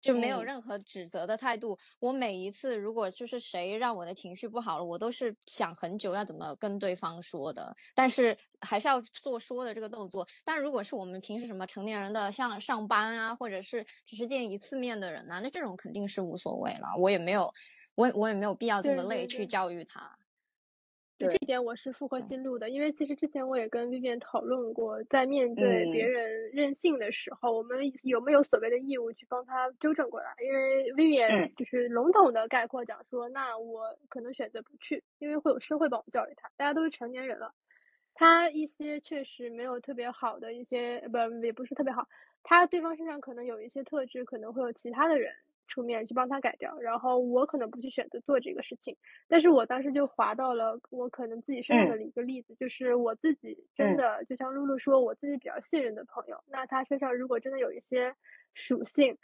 [0.00, 1.76] 就没有任何指责的态度。
[2.00, 10.26] 我每一次如果就是谁让我的情绪不好了，我都是想很久要怎么跟对方说的，但是还是要做说的这个动作。
[10.44, 16.88] 但如果是我们平时什么成年人的，像上班啊，或者是只是见一次面的人呐，那这种肯定是无所谓了。
[16.98, 17.52] 我也没有，
[17.94, 20.00] 我我也没有必要这么累去教育他。
[20.00, 20.27] 对
[21.18, 30.34] 这点我是符合心路的，因为其实之前我也跟 Vivian 讨论过，在面对别人任性的时候，我们有没有所谓的义务去帮他纠正过来？
[30.40, 37.52] 因为 Vivian 就是笼统的概括讲说，那我可能选择不去，因为会有社会帮我教育他，大家都是成年人了，
[38.14, 42.08] 他一些确实没有特别好的一些，不也不是特别好，
[42.44, 45.34] 他对方身上可能有一些特质，可能会有其他的人。
[45.68, 48.96] 出面去帮他改掉，然后我可能不去选择做这个事情，
[49.28, 58.14] 但是我当时就划到了我可能自己身上的一个例子，就是我自己真的就像露露说，我自己比较信任的朋友，那他身上如果真的有一些
[58.54, 59.16] 属性，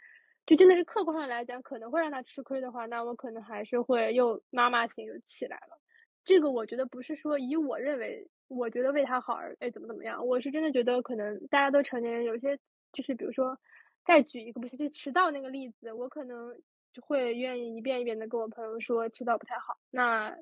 [0.45, 5.81] 就真的是客观上来讲可能会让他吃亏的话，那我可能还是会又妈妈型又起来了。
[6.23, 12.59] 这个我觉得不是说以我认为我觉得为他好而哎怎么怎么样，我是真的觉得可能大家都成年人，有些
[12.93, 13.57] 就是比如说。
[14.05, 16.55] 再举一个不是就迟到那个例子，我可能
[16.93, 20.37] 就会愿意一遍一遍的跟我朋友说迟到不太好，那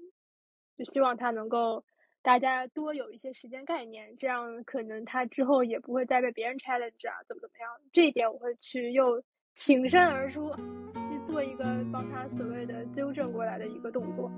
[0.78, 1.84] 就希望他能够
[2.22, 9.24] 大家多有一些时间概念，这样可能他之后也不会再被别人 challenge 啊，怎么怎么样，这一点我会去又
[9.56, 14.32] 挺身而出去做一个帮他所谓的纠正过来的一个动作。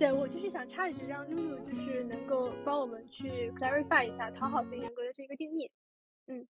[0.00, 5.70] 对我就是想插一句，让露露就是能够帮我们去 clarify 一下讨好型人格的这个定义。
[6.24, 6.48] 嗯，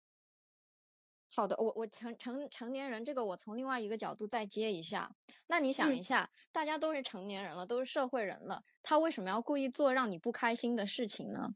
[1.34, 5.10] 好的，我我成成成年人这个我从另外一个角度再接一下。
[5.46, 11.48] 那你想一下，大家都是成年人了，都是社会人了，他为什么要故意做让你不开心的事情呢？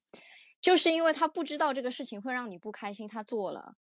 [0.62, 3.76] 就是因为他不知道这个事情会让你不开心，他做了，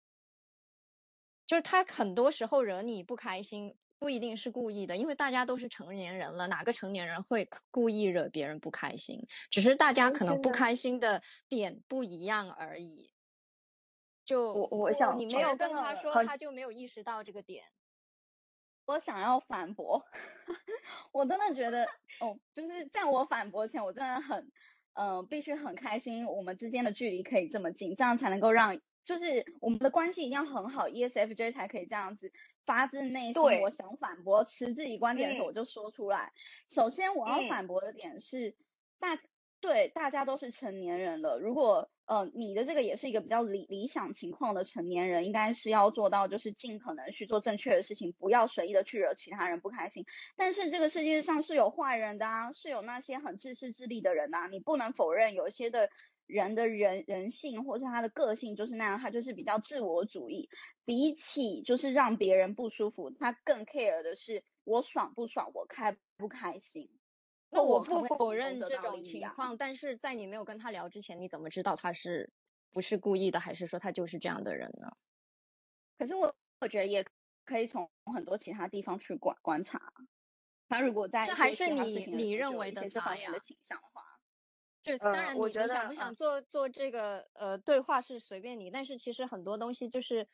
[1.46, 3.76] 就是他很多时候惹你不开心。
[4.00, 9.26] 不一定是故意的，因为大家都是成年人了，哪个成年人会故意惹别人不开心？
[9.50, 13.12] 只是大家可能不开心的点不一样而已。
[14.24, 17.62] 就我我想你没有跟他说，他就没有意识到这个点。
[18.86, 20.02] 我想要反驳，
[21.12, 21.84] 我真的觉得
[22.20, 24.50] 哦，就是在我反驳前，我真的很
[24.94, 32.32] 嗯，必须很开心，我们之间的距离可以这么近，这样才能够让就是我们的关系一定要很好，ESFJ 才可以这样子。
[32.70, 36.32] 发自内心，我想反驳持自己观点的时候，我就说出来。
[36.68, 38.54] 首先，我要反驳的点是，
[39.00, 39.18] 大
[39.60, 41.36] 对大家都是成年人了。
[41.40, 50.06] 如果呃你的这个也是一个比较理理想情况的成年人，应该是要做到就是尽可能去做正确的事情，不要随意的去惹其他人不开心。
[50.36, 55.90] 但是这个世界上是有坏人的啊，是有那些很自私自利的人呐，你不能否认有一些的。
[56.30, 60.48] 人的人人性，或是他的个性就是那样，他就是比较自我主义。
[60.84, 66.90] 比起就是让别人不舒服，他更 care 的是我爽不爽，我开不开心。
[67.50, 72.30] 那我不否认这种情况，但是在你没有跟他聊之前，你怎么知道他是
[72.72, 74.90] 不是故意的，还是说他就是这样的人呢？
[75.98, 77.04] 可是我我觉得也
[77.44, 79.80] 可以从很多其他地方去观观察。
[80.68, 84.09] 他如果在这还是你你认为的这方面的倾向的话。
[84.82, 90.26] 就当然，你你想不想做做这个呃对话是随便你，但是其实很多东西就是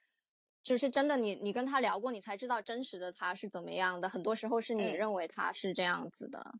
[0.62, 4.08] 就是真的，你你跟他聊过，你才知道真实的他是怎么样的。
[4.08, 6.54] 很多时候是你认为他是这样子的。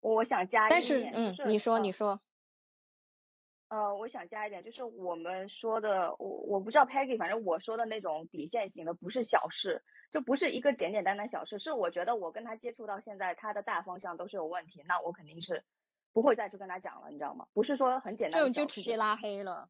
[0.00, 2.20] 我想加一点，但是嗯，你说你说，
[3.68, 15.64] 呃，我想加一点，就是我们说的，我我不知道 Peggy，反正我说的那种底线型的，不是小事，就不是一个简简单单小事，是我觉得我跟他接触到现在，他的大方向都是有问题，那我肯定是。
[16.12, 17.46] 不会再去跟他讲了，你知道吗？
[17.52, 19.68] 不是说很简单，这种就直接拉黑了。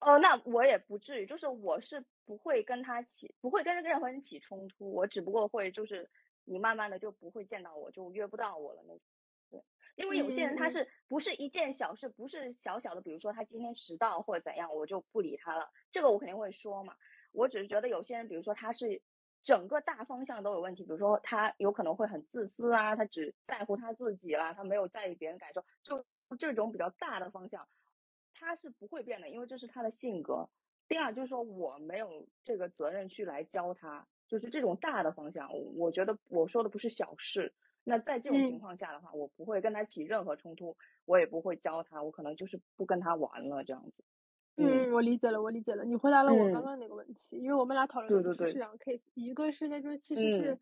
[0.00, 6.10] 呃，那我也不至于，就是我是不会跟他起，不会跟任何人起冲突，我只不过会就是
[6.44, 9.00] 你慢慢的就不会见到我，就约不到我了那种。
[9.50, 9.64] 对，
[9.94, 16.94] 因为有些人他是不是一件小事，不是小小的，比如说他今天迟到或者怎样，我就不理他了，这个我肯定会说嘛。
[17.32, 19.00] 我只是觉得有些人，比如说他是。
[19.46, 26.04] 整个大方向都有问题，比如说他有可能会很自私啊，他只在乎他自己啦，他没有在意别人感受，就
[26.36, 27.68] 这种比较大的方向，
[28.34, 30.48] 他是不会变的，因为这是他的性格。
[30.88, 37.54] 第二就是说我没有这个责任去来教他，就是这种大的方向，我觉得我说的不是小事。
[37.84, 44.02] 那在这种情况下的话，我不会跟他起任何冲突，我也不会教他，我可能就是不跟他玩了这样子。
[44.56, 45.84] 嗯，我理解了，我理解了。
[45.84, 50.58] 你回答了我刚刚那个问题，因为我们俩讨论的是两个 case，一个是那种其实是，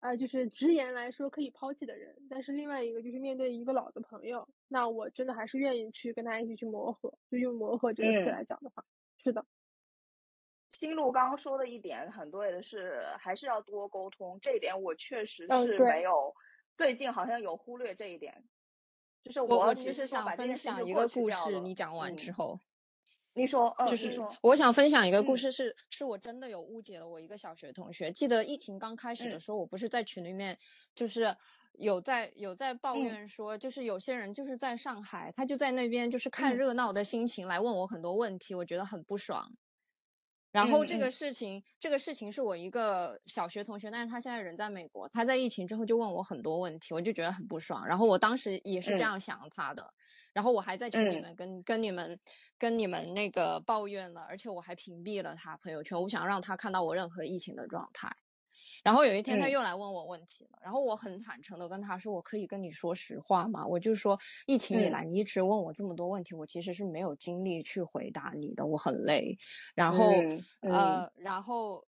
[0.00, 8.84] 啊，就是直言来说可以抛弃的人，但是另外一个就是面对一个老的朋友，那我真的还是愿意去跟他一起去磨合，就用磨合这个词来讲的话，
[9.22, 9.44] 是的。
[10.70, 14.40] 新路刚刚说的一点很对的是，还是要多沟通。
[14.42, 16.34] 这一点我确实是没有，
[16.76, 18.42] 最近好像有忽略这一点。
[19.22, 22.58] 就是我其实想分享一个故事，你讲完之后，
[23.34, 28.10] 你说，就是我想分享一个故事，是是我真的有误解了我一个小学同学。
[28.10, 30.56] 记得疫情刚开始的时候，我不是在群里面，
[30.94, 31.36] 就是
[31.72, 39.52] 有在有在抱怨说，就是有些人就是在上海，他就在那边就是看热闹的心情来问我很多问题，我觉得很不爽。
[40.52, 45.08] 然后这个事情，这个事情是我一个小学同学，但是他现在人在美国。
[45.08, 47.84] 他在疫情之后就问我很多问题，我就觉得很不爽。
[47.84, 49.92] 然后我当时也是这样想他的，
[50.34, 52.20] 然后我还在群里面跟跟你们
[52.58, 58.14] 跟你们那个抱怨了，而且我还屏蔽了他朋友圈，我不想让他看到我任何疫情的状态。
[58.82, 63.66] 然后有一天他又来问我问题了，然后我很坦诚的跟他说：“我可以跟你说实话吗？
[63.66, 69.38] 我就说疫情以来你一直问我这么多问题，我其实是没有精力去回答你的，我很累。
[69.74, 70.06] 然后
[70.60, 71.86] 呃，然后。”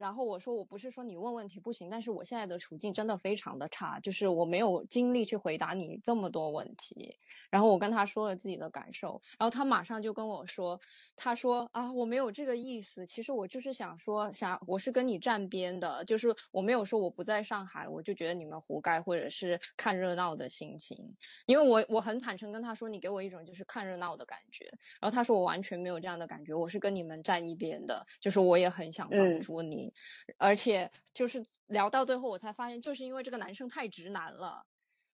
[0.00, 7.18] 然后我说，我不是说你问问题不行，但是我现在的处境真的非常的差，就是我没有精力去回答你这么多问题。
[7.50, 10.80] 然后我跟他说了自己的感受，然后他马上就跟我说，
[11.14, 20.96] 他说啊，我没有这个意思，其实我就是想说，想我是跟你站边的，就是我没有说我不在上海，我就觉得你们活该，或者是看热闹的心情。
[21.44, 24.64] 因为我我很坦诚跟他说，你给我一种就是看热闹的感觉。
[24.98, 29.89] 然后他说我完全没有这样的感觉，我是跟你们站一边的，就是我也很想帮助你。
[30.38, 34.64] 而且就是聊到最后，我才发现，就是因为这个男生太直男了，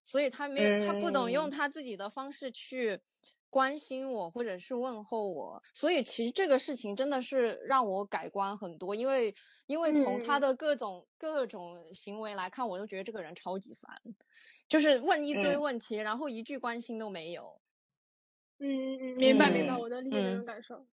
[0.03, 2.99] 所以他没有，他不懂用他自己的方式去
[3.49, 5.61] 关心我，或者是问候我。
[5.73, 9.33] 所以其实这个事情真的是让我改观很多，因为
[9.65, 14.01] 因为从他的各种各种行为来看，我都觉得这个人超级烦，
[14.67, 17.59] 就是问一堆问题，然后一句关心都没有。
[18.59, 20.87] 嗯嗯嗯，明白明白，我能理解这种感受。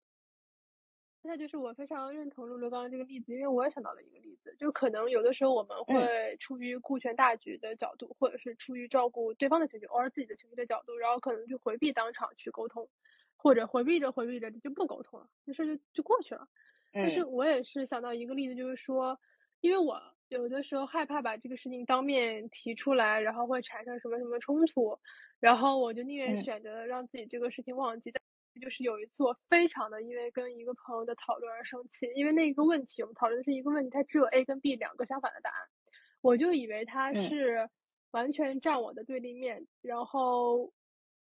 [1.25, 12.89] 那就是我非常认同露露刚刚这个例子，因为我也想到了一个例子，就可能有的时候我们会出于顾全大局的角度，或者是出于照顾对方的情绪，偶尔自己的情绪的角度，然后可能就回避当场去沟通，
[13.37, 16.47] 或者回避着回避着就不沟通了，这事就就过去了。
[16.99, 19.17] 但是我也是想到一个例子，就是说，
[19.61, 24.99] 因为我有的时候害怕把这个事情当面提出来，然后会产生什么什么冲突，
[25.39, 28.11] 然后我就宁愿选择让自己这个事情忘记。
[28.61, 35.67] 就是有一次，我非常的因为跟一个朋友的讨论而生气，因为那个问题我们讨论的是一个问题，它只有 A 跟 B 两个相反的答案，
[36.21, 37.69] 我就以为他是
[38.11, 40.71] 完全站我的对立面，然后，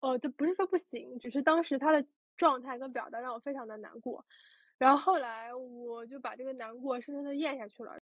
[0.01, 2.05] 呃，这不是说不行，只是当时他的
[2.37, 4.25] 状态跟表达让我非常的难过，
[4.77, 7.99] 然后后来我就把这个难过深深的咽下去了，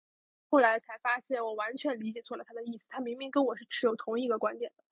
[0.48, 4.84] 后来才发现我完全理解错了他的意思，他明明跟我是持有同一个观点的。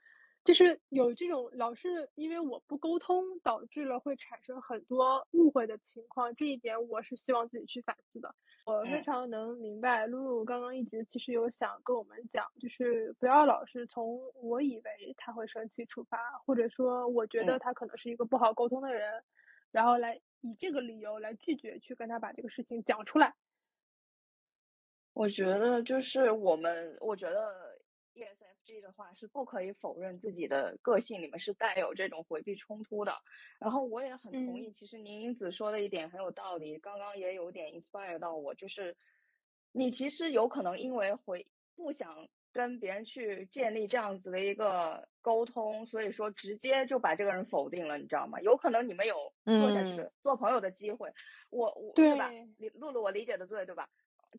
[0.46, 8.32] 就是有这种老是因为我不沟通导致了会产生很多误会的情况，这一点我是希望自己去反思的。
[8.64, 19.24] 我非常能明白露露刚刚一直其实有想跟我们讲，就是不要老是从我以为他会生气出发，或者说我觉得他可能是一个不好沟通的人，
[19.72, 23.34] 然后来以这个理由来拒绝去跟他把这个事情讲出来。
[25.12, 27.76] 我觉得就是我们，我觉得。
[28.66, 33.14] ESFG 的话是不可以否认自己的个性里面是带有这种回避冲突的，
[33.58, 38.96] 然后我也很同意，其实宁英子说的一点很有道理，刚刚也有点 inspire 到我，就是
[39.72, 48.40] 你其实有可能因为回不想跟别人去建立这样子的一个沟通，所以说直接就把这个人否定了，你知道吗？
[48.40, 51.12] 有可能你们有做下去做朋友的机会，
[51.50, 52.30] 我我对吧？
[52.74, 53.88] 露露，我理解的对对吧？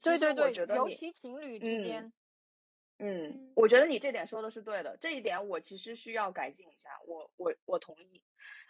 [0.04, 2.04] 对对对，尤其情侣之间。
[2.04, 2.14] 嗯，
[3.56, 6.90] 我觉得你这点说的是对的，这一点我其实需要改进一下。
[7.08, 8.24] 我我我同意。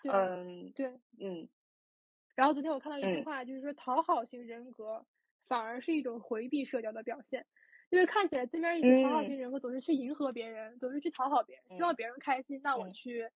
[0.04, 0.88] 嗯，对，
[1.20, 1.48] 嗯。
[2.36, 5.06] 然后昨天我看到一句话，就是说讨好型人格
[5.48, 7.46] 反而是一种回避社交的表现，
[7.90, 13.30] 因为看起来字面意思讨好型人格总是去迎合别人，总是去讨好别人，希望别人开心，那我去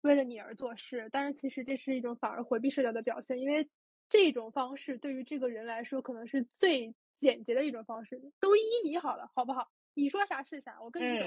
[0.00, 1.08] 为了你而做事。
[1.12, 3.68] 但是其实这是一种反而回避社交的表现，因为
[4.08, 9.68] 这种方式对于这个人来说可能是最简洁的一种方式，都依你好了，好不好？
[9.96, 11.26] 你说啥是啥，我跟你走，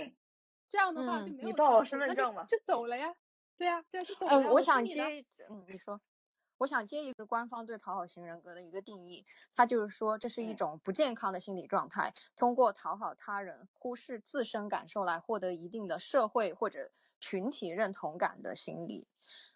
[0.69, 1.47] 这样的话就没有。
[1.47, 3.15] 你报我身份证嘛，就走了呀。
[3.57, 4.53] 对呀，对，就走了。
[4.53, 5.99] 我想接，嗯，你说，
[6.59, 19.07] 我想接一个官方对讨好型人格的一个定义，它就是说这是一种不健康的心理状态，通过讨好他人、忽视自身感受来获得一定的社会或者群体认同感的心理。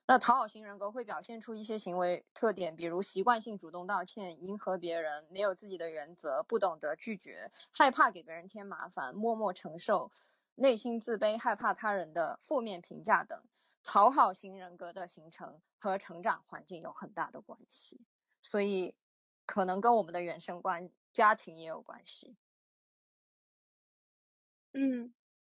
[0.05, 10.11] 那讨好型人格会表现出一些行为特点，比如习惯性主动道歉、迎合别人、没有自己的原则、不懂得拒绝、害怕给别人添麻烦、默默承受、
[10.55, 13.43] 内心自卑、害怕他人的负面评价等。
[13.85, 17.99] 讨好型人格的形成和成长环境有很大的关系，
[18.41, 18.95] 所以
[19.45, 22.37] 可能跟我们的原生关家庭也有关系。
[24.73, 25.13] 嗯，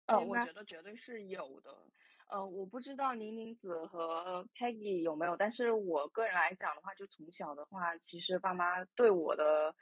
[0.06, 1.86] 呃，我觉得绝对是有的。
[2.34, 9.76] 呃，我不知道宁宁子和 Peggy 有没有，但是我个人来讲的话，就从小的话，其实爸妈对我的，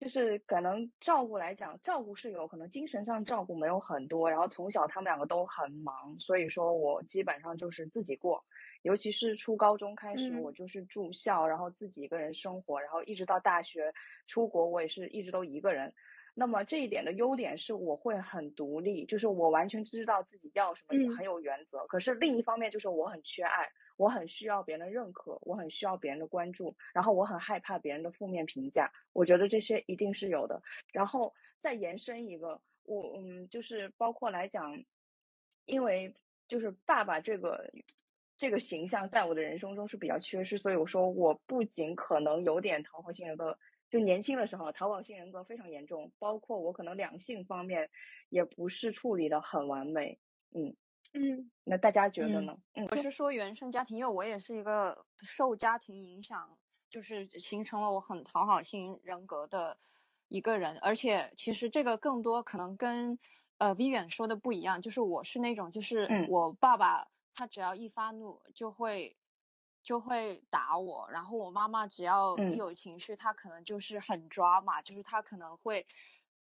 [0.00, 8.44] 就是可能照顾来讲，照顾是有可能精神上照顾没有很多，然后从小他们两个都很忙，所以说我基本上就是自己过，
[8.82, 13.94] 尤其是初高中开始，我就是住校，然后自己一个人生活，然后一直到大学
[14.26, 15.94] 出国，我也是一直都一个人。
[16.40, 21.86] 那么这一点的优点是我会很独立，就是我完全知道自己要什么，很有原则。
[21.86, 23.68] 可是另一方面就是我很缺爱，
[23.98, 28.90] 我很需要别人的认可，我很需要别人的关注，然后我很害怕别人的负面评价。
[29.12, 30.62] 我觉得这些一定是有的。
[30.94, 34.82] 然后再延伸一个，我嗯，就是包括来讲，
[35.66, 36.14] 因为
[36.48, 37.70] 就是爸爸这个
[38.38, 43.58] 这个形象在我的人生中是比较缺失，所以我说我不仅可能有点讨好型人格。
[43.90, 47.90] 就年轻的时候，讨好性人格非常严重，包括我可能两性方面
[48.28, 50.18] 也不是处理的很完美。
[50.52, 50.76] 嗯
[51.12, 52.56] 嗯，那大家觉得呢？
[52.74, 56.56] 嗯，我是说原生家庭，因为我也是一个受家庭影响，
[56.88, 59.76] 就是形成了我很讨好型人格的
[60.28, 60.78] 一个人。
[60.78, 63.18] 而且其实这个更多可能跟
[63.58, 69.16] 呃 Vivian 说的不一样，就是我是那种，就是我爸爸他只要一发怒就会。
[69.82, 75.86] 就会打我，然后我妈妈只要一有情绪，她可能就是很抓嘛，就是她可能会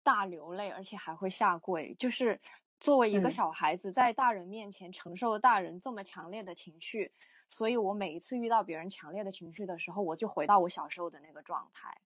[0.03, 1.95] 大流泪，而且还会下跪。
[1.95, 2.41] 就是
[2.81, 7.13] 作为一个小孩子，在大人面前承受大人这么强烈的情绪，
[7.49, 12.01] 所以我每一次遇到别人强烈的情绪的时候，我就回到我小时候的那个状态，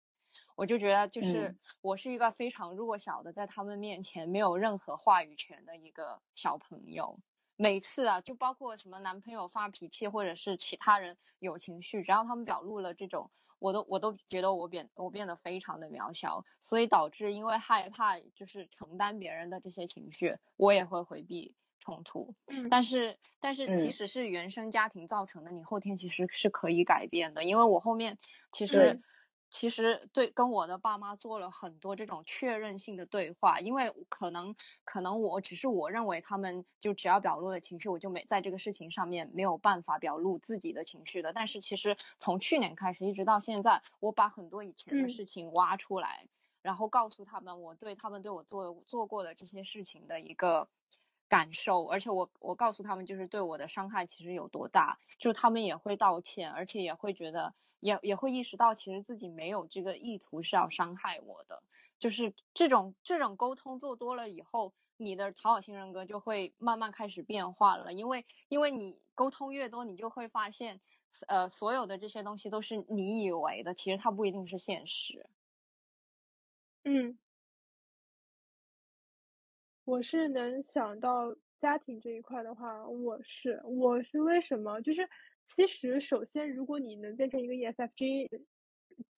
[0.56, 7.18] 我就觉得就是我是一个非常弱小的，在他们面前没有任何话语权的一个小朋友。
[7.60, 22.34] 每次啊，就包括什么男朋友发脾气，或者是其他人有情绪，只要他们表露了这种，我都我都觉得我变我变得非常的渺小，所以导致因为害怕就是承担别人的这些情绪，我也会回避冲突。
[22.46, 28.16] 嗯，但是但是即使是原生家庭造成的，你后天其实是可以改变的，因为我后面
[28.50, 29.02] 其实。
[29.50, 41.32] 其实对跟我的爸妈做了很多这种确认性的对话，因为可能可能我只是我认为他们就只要表露了情绪，我就没在这个事情上面没有办法表露自己的情绪的。
[41.32, 46.28] 但是其实从去年开始一直到现在，我把很多以前的事情挖出来，
[46.62, 50.68] 然后告诉他们我对他们对我做做过的这些事情的一个
[51.28, 57.52] 感受，而且我我告诉他们就是对我的伤害其实有多大，就他们也会道歉，而且也会觉得。
[57.80, 61.62] 也也会意识到，其实自己没有这个意图是要伤害我的，
[61.98, 67.92] 就是这种这种沟通做多了以后，你的讨好型人格就会慢慢开始变化了。
[67.92, 70.80] 因为因为你沟通越多，你就会发现，
[71.28, 75.28] 呃，所有的这些东西都是你以为的，其实它不一定是现实。
[76.84, 77.18] 嗯，
[79.84, 85.08] 我是能想到家庭这一块的话，我是我是为什么就是。
[85.56, 88.28] 其实，首先，如果你能变成一个 ESFJ，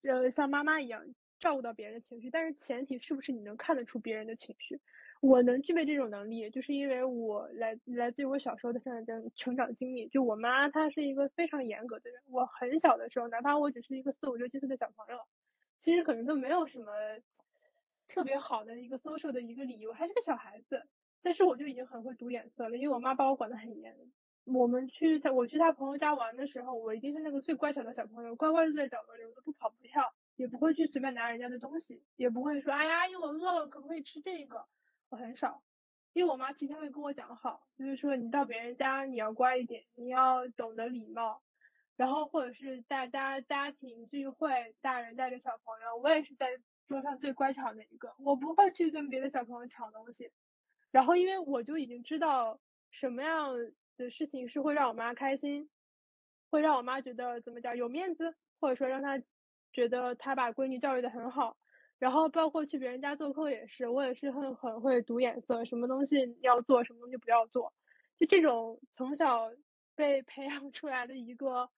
[0.09, 1.05] 呃，像妈妈一样
[1.39, 4.81] 照顾到别人的情绪，但是前提是不是你能看得出别人的情绪？
[5.21, 10.09] 我能具备这种能力，就是因为我来来自于我小时候的成长成长经历。
[10.09, 12.21] 就我妈，她是一个非常严格的人。
[12.27, 15.21] 我很小的时候，哪怕我只是一个四五六七岁的小朋友，
[15.81, 16.87] 其实可能都没有什么
[18.09, 20.83] 特别好的一个 social 的一个理由，还是个小孩子，
[21.23, 23.95] 但是我就已经很会读眼色了，因为我妈把我管得很严。
[24.45, 34.67] 我们去他，我去他朋友家玩的时候，我一定是那个最乖巧的小朋友，乖乖坐在角落里，我都不跑不跳，也不会去随便拿人家的东西，也不会说，哎呀，因为我饿了，可不可以吃这个？
[35.11, 35.63] 我很少，
[36.13, 41.41] 因为我妈提前会跟我讲好，就是说你到别人家你要乖一点，你要懂得礼貌，
[41.97, 46.49] 然后或者是大家家庭聚会，大人带着小朋友，我也是在
[46.89, 50.33] 桌上最乖巧的一个，我不会去跟别的小朋友抢东西，
[50.91, 52.59] 然后因为我就已经知道
[52.91, 53.55] 什么样。
[54.03, 55.71] 的事情是会让我妈开心，
[56.51, 59.23] 会让我妈觉得怎么讲有面子，或者说让她
[59.73, 61.57] 觉得她把闺女教育的很好。
[61.99, 67.73] 然后包括去别人家做客也是，我也是很很会读眼色，什么东西要做，什么东西不要做。
[68.19, 69.53] 就这种从小
[69.95, 71.71] 被培养出来的一个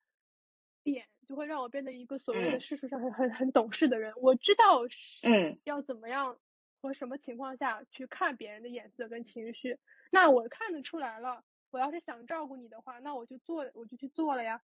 [0.83, 4.15] 点，就会让我变得一个所谓的世俗上很很很懂事的人。
[4.17, 4.83] 我知道
[5.23, 6.39] 嗯要怎么样
[6.81, 9.79] 和什么情况下去看别人的眼色跟情绪，
[10.11, 11.45] 那我看得出来了。
[11.75, 14.63] 我要是想照顾你的话，那我就做，我就去做了呀。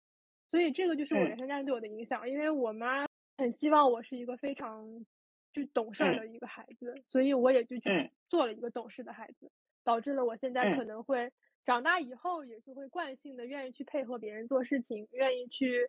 [0.48, 3.06] 所以这个就是我原生家庭对我的影响，因为我妈
[3.38, 5.06] 很希望我是一个非常
[5.52, 9.52] 就懂事的一个孩子，所以我也就去做了一个懂事的孩子，
[9.84, 11.30] 导致了我现在可能会
[11.64, 15.88] 长大以后也是会惯性的愿意去配合别人做事情，愿意去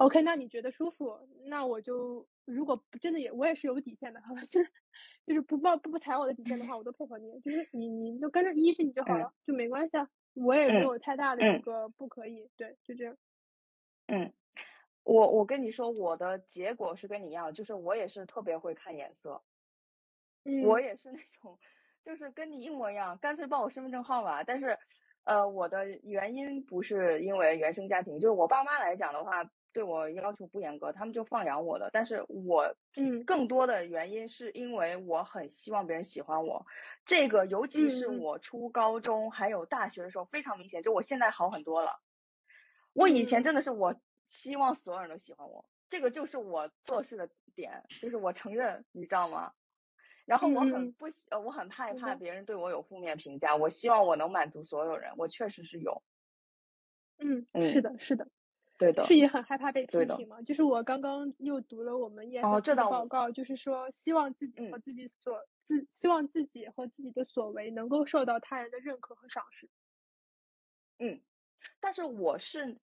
[0.00, 4.70] OK，那你觉得舒服，那我就如果真的也我也是有底线的，好吧，就是
[5.26, 13.14] 就是不抱不不踩我的底线的话，我都配合你，就是你你就跟着依着你就好了，就没关系啊，我也没有太大的一个不可以，对，就这样。
[14.06, 14.32] 嗯，
[15.04, 19.42] 我我跟你说，我的结果是跟你一样，就是我也是特别会看颜色，
[20.44, 21.58] 嗯，我也是那种，
[22.02, 24.78] 就是跟你一模一样，干脆报我身份证号码，但是。
[25.24, 31.90] 呃，我的原因不是因为原生家庭，就是我爸妈来讲的话，对我要求不严格，他们就放养我的。
[31.92, 36.66] 但是我，嗯，更多的原因是因为我很希望别人喜欢我。
[37.04, 42.00] 这个尤其是我初高中还有大学的时候非常明显，就我现在好很多了。
[42.92, 43.94] 我以前真的是我
[44.24, 49.52] 希望所有人都喜欢我，这个就是我做事的点，就是我承认，你知道吗？
[50.26, 53.56] 然后我很不，呃，我很害怕别人对我有负面评价。
[53.56, 56.02] 我希望我能满足所有人，我确实是有。
[57.18, 58.28] 嗯，是的，是的，
[58.80, 59.04] 对的。
[59.04, 60.42] 是也很害怕被批评吗？
[60.42, 69.68] 就是我刚刚又读了我们 E S 的报告，就是说希望自己和自己所自，希望自己和自己的所为能够受到他人的认可和赏识。
[70.98, 71.20] 嗯，
[71.78, 72.78] 但是我是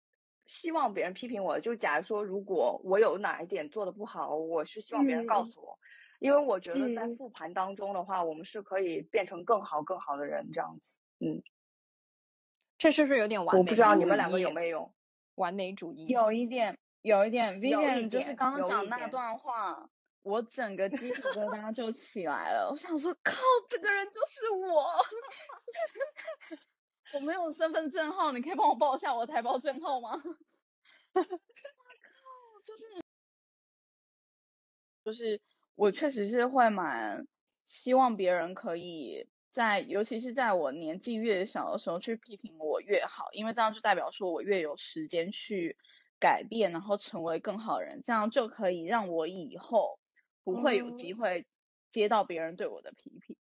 [0.47, 5.79] 希望别人批评我，就假如说如果我有哪一点做的不好，我是希望别人告诉我。
[6.21, 10.99] 因为我觉得在复盘当中的话，我们是可以变成更好、更好的人，这样子。
[11.19, 11.43] 嗯，
[12.79, 13.61] 这是不是有点完美？
[13.61, 14.94] 我不知道你们两个有没有
[15.37, 16.07] 完美主义？
[16.07, 17.61] 有一点，有一点。
[17.61, 19.89] Vivian 就是刚刚讲那段话，
[20.23, 22.69] 我整个鸡皮疙瘩就起来了。
[22.71, 23.35] 我想说，靠，
[23.69, 24.87] 这个人就是我。
[27.15, 30.11] 我没有身份证号，你可以帮我报一下我台胞证号吗？
[31.15, 31.29] 我靠，
[32.65, 33.03] 就是，
[35.05, 35.41] 就是。
[35.77, 37.27] 我确实是会蛮
[37.67, 45.77] 希望别人可以在，尤其是在我年纪越小的时候去批评我越好，因为这样就代表说我越有时间去
[46.19, 50.01] 改变，然后成为更好的人，这样就可以让我以后
[50.43, 51.47] 不会有机会
[51.89, 53.37] 接到别人对我的批评。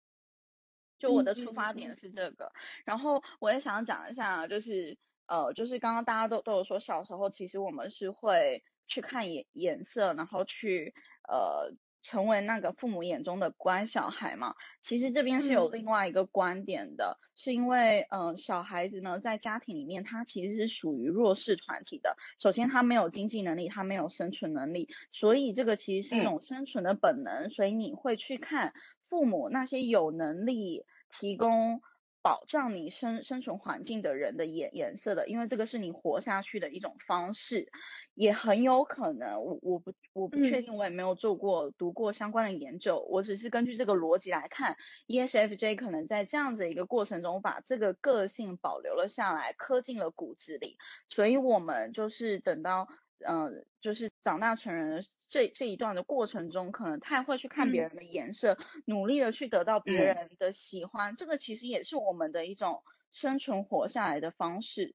[1.00, 2.52] 就我的出发点是这个，
[2.84, 4.96] 然后我也想讲一下，就是
[5.26, 10.94] 呃，就是刚刚大家都都有说，小时候其实我们是会去看颜颜色，然后去
[11.28, 11.74] 呃。
[12.04, 14.54] 成为那个父母眼中的乖小孩嘛？
[14.82, 22.16] 其实这边是有另外一个观点的，是因为，嗯，小孩子呢在家庭里面，他其实是属于弱势团体的。
[22.38, 27.48] 首先，他没有经济能力，他没有生存能力，所以这个其实是一种生存的本能。
[27.48, 28.74] 所以你会去看
[29.08, 31.80] 父母那些有能力提供
[32.24, 37.68] 保障你生生存环境的人的颜颜色的，因为这个是你活下去的一种方式。
[38.16, 44.76] 也很有可能，我我不我不确定，我也没有做过读过相关的研究，我只是根据这个逻辑来看
[45.08, 50.76] ，ESFJ 可能在这样子一个过程中把这个个性保留了下来，刻进了骨子里，
[51.08, 52.86] 所以我们就是等到
[53.26, 64.94] 嗯，就是长大成人的这这一段的过程中，可能太会去看别人的颜色，努力的去得到别人的喜欢，这个其实也是我们的一种生存活下来的方式。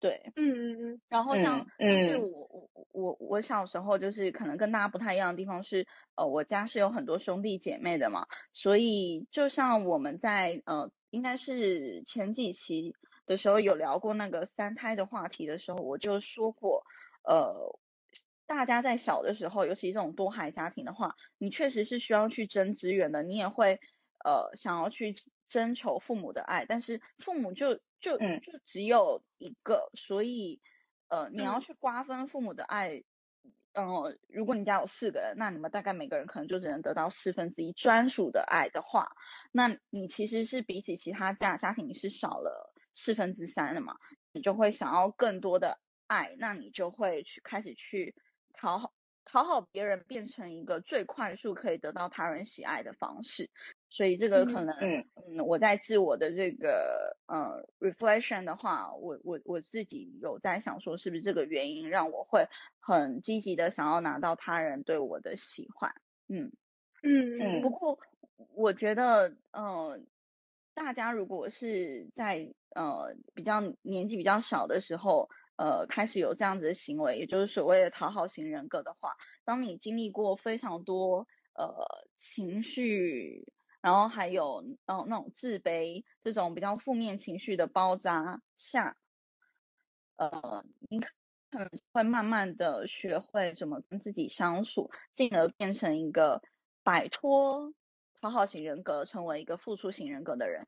[0.00, 12.94] 对，嗯嗯嗯，然后像就是我我我我小时候就是可能跟大家不太一样的地方是，呃，我家是有很多兄弟姐妹的嘛，所以就像我们在呃应该是前几期
[13.26, 16.82] 的时候有聊过那个三胎的话题的时候，我就说过，
[17.22, 17.78] 呃，
[18.46, 23.80] 大家在小的时候，尤其这种多孩家庭的话，你确实是需要去争资源的，你也会
[24.24, 25.14] 呃想要去
[25.48, 27.80] 征求父母的爱，但是父母就。
[28.02, 30.62] 就就只有一个，所以
[31.08, 33.04] 呃，你要去瓜分父母的爱，
[33.74, 39.12] 嗯，如果你家有四个人，那你们大概每个人可能就只能得到四分之一专属的爱的话，
[39.52, 43.98] 那你其实是比起其他家家庭你是少了四分之三的嘛，
[44.32, 45.78] 你就会想要更多的
[46.10, 48.16] 爱，那你就会去开始去
[48.52, 48.92] 讨好
[49.24, 53.48] 讨好别人，变成一个最快速可以得到他人喜爱的方式。
[53.90, 62.48] 所以这个可能，嗯嗯，我在自我的这个呃 reflection 的话，我我我自己有在想说，是不是这个原因让我会
[62.80, 65.94] 很积极的想要拿到他人对我的喜欢，
[66.26, 66.50] 嗯
[67.04, 67.62] 嗯嗯。
[67.62, 68.00] 不过
[68.54, 70.06] 我觉得，嗯，
[70.74, 75.28] 大家如果是在呃比较年纪比较小的时候，
[75.60, 79.12] 呃开始有这样子的行为，也就是所谓的讨好型人格的话，
[79.44, 81.68] 当你经历过非常多呃
[82.16, 83.52] 情绪。
[83.82, 88.98] 然后还有，嗯，那种自卑这种比较负面情绪的包扎下，
[90.16, 91.08] 呃，你可
[91.52, 96.42] 能会慢慢的学会怎么跟自己相处，进而变成一个
[96.82, 97.72] 摆脱
[98.20, 100.66] 讨好型人格，成为一个付出型人格的人。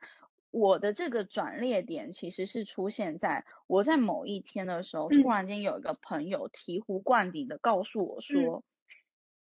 [0.53, 8.63] 我的这个转捩点其实是出现在我在某一天的时候，突然间有一个朋友醍醐灌顶的告诉我说：“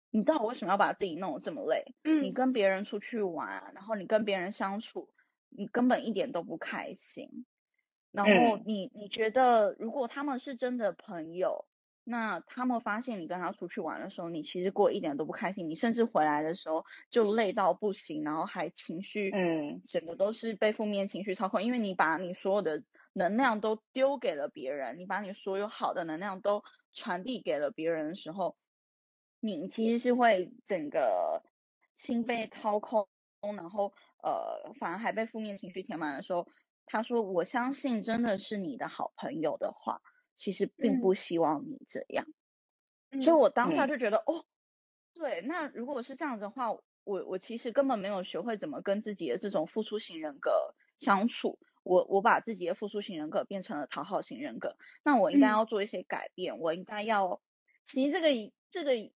[0.10, 1.94] 你到底为什么要把自己弄得这么累？
[2.20, 5.10] 你跟别人出去玩，然后你跟别人相处，
[5.50, 7.46] 你根本一点都不开心。
[8.12, 11.66] 然后你你觉得，如果他们是真的朋友？”
[12.06, 22.84] 那他们发现你跟他出去玩的时候，你其实过一点都不开心，你甚至回来的时候就累到不行，然后还情绪，嗯，整个都是被负面情绪操控，因为你把你所有的
[23.14, 26.62] 能量都丢给了别人，你把你所有好的能量都
[26.94, 28.58] 传递给了别人的时候，
[29.40, 31.42] 你其实是会整个
[31.96, 33.08] 心被掏空，
[33.56, 33.94] 然后
[34.24, 36.48] 呃，反而还被负面情绪填满的时候，
[36.86, 40.02] 他说：“我相信真的是你的好朋友的话。”
[40.36, 42.26] 其实并不希望你这样，
[43.22, 44.46] 所以我当下就觉得，哦，
[45.14, 57.42] 对，那如果是这样子的话，我我其实根本没有学会怎么跟自己的这种付出型人格相处，我我把自己的付出型人格变成了讨好型人格，那我应该要做一些改变，我应该要，
[57.86, 58.30] 其实这个
[58.72, 59.12] 这个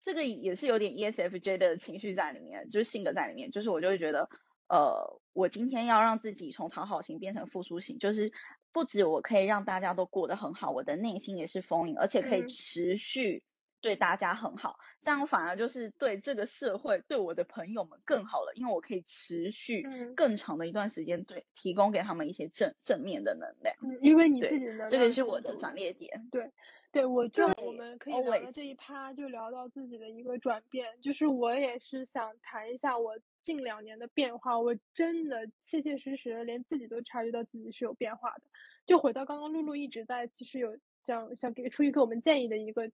[0.00, 4.28] 这个也是有点 ESFJ 的情绪在里面，就是性格在里面，就是我就会觉得，
[4.68, 8.32] 呃，我今天要让自己从讨好型变成付出型，就是。
[8.76, 13.42] 不止我可以让大家都过得很好，我的内心也是丰盈，而且可以持续
[13.80, 19.82] 对大家很好，这样反而就是对这个社会、对我的朋友们更好了，因为我可以持续
[20.14, 23.74] 更长的一段时间对提供给他们一些正正面的能量。
[23.80, 24.42] 嗯，因为你。
[24.42, 26.28] 自己的这个是我的转捩点。
[26.30, 26.52] 对，
[26.92, 27.26] 对我。
[27.28, 38.42] 就我们可以聊到这一趴，就聊到自己的一个转变，就是我也是想谈一下我近两年的变化，我真的切切实实连自己都察觉到自己是有变化的。
[38.84, 42.90] 就回到刚刚露露一直在其实有想想给出一个我们建议的一个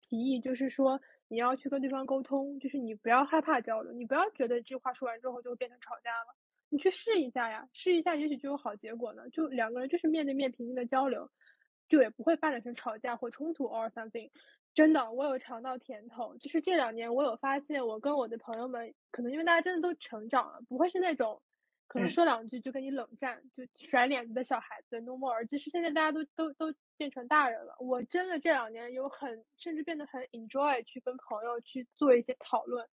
[0.00, 6.34] 提议，就是说你要去跟对方沟通，就是你不要害怕交流，你不要觉得这话说完之后就会变成吵架了，
[6.70, 9.28] 你去试一下呀，试一下也许就有好结果呢。
[9.28, 11.30] 就两个人就是面对面平静的交流，
[11.88, 14.30] 就也不会发展成吵架或冲突 or something。
[14.74, 21.42] 真的，我有尝到甜头，就是这两年我有发现，我跟我的朋友们，可能因为大家真的都成长了，不会是那种。
[21.88, 25.44] 可能说两句就跟你冷战，就甩脸子的小孩子，no more。
[25.44, 27.76] 就是现在大家都都都变成大人了。
[27.80, 32.88] 我真的这两年有很，甚至变得很 enjoy 去跟朋友去做一些讨论，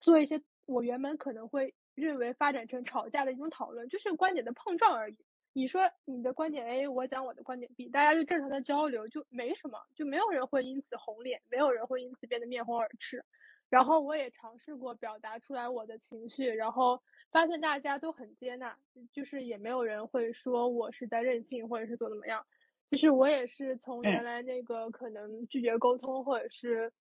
[0.00, 5.18] 做一些我原本可能会认为发展成吵架的一种讨论，就是观点的碰撞而已。
[5.54, 13.24] 你说你的观点 A，我讲我的观点 B，大家就正常的交流，就没什么，就没有人会因此红脸，没有人会因此变得面红耳赤。
[13.70, 17.00] 然后我也尝试过表达出来我的情绪，然后
[17.30, 18.76] 发现大家都很接纳，
[19.12, 22.44] 就是也没有人会说我是在任性或者是做怎么样。
[22.90, 26.92] 就是我也是从原来那个可能拒绝沟通或者是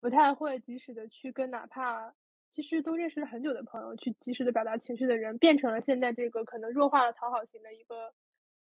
[0.00, 2.14] 不太会及时的去跟哪怕
[2.50, 8.12] 其实都认识了很久的朋友去及时的表达情绪的人，变成了现在这个可能弱化了讨好型的一个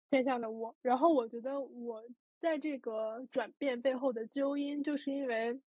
[0.09, 0.75] 现象的我。
[0.81, 2.03] 然后我觉得我
[2.39, 5.59] 在这个转变背后的纠因，就是因为。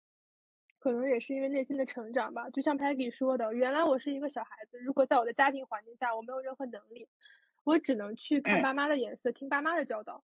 [0.82, 7.06] 可能也是因为内心的成长吧，就像 Peggy 说的，原来我是一个小孩子，如果在我的家庭环境下，我没有任何能力，
[7.64, 10.24] 我只能去看爸妈的眼色，听爸妈的教导。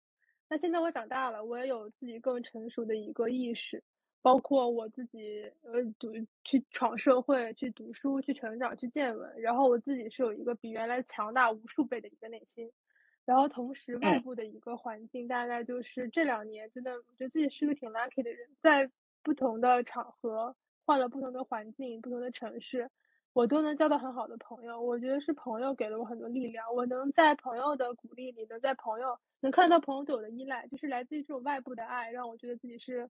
[0.49, 3.83] 那现在我长大了，我也有自己更成熟的一个意识，
[4.25, 6.11] 包括我自己呃读
[6.45, 9.41] 去闯社会，去读书，去成长，去见闻。
[9.43, 12.73] 然后我自己是有一个比原来强大无数倍的一个内心，
[13.27, 18.91] 然后同时外部的一个环境，大概就是这两年真的，我觉得自己是个挺 lucky 的人，在。
[19.27, 20.55] 不同的场合，
[20.85, 22.91] 换了不同的环境，不同的城市，
[23.33, 24.83] 我都能交到很好的朋友。
[24.83, 26.75] 我觉得是朋友给了我很多力量。
[26.75, 33.09] 我能在朋友的鼓励里，能在朋友能看到朋友对我的依赖，就是来自于这种外部的爱，让我觉得自己是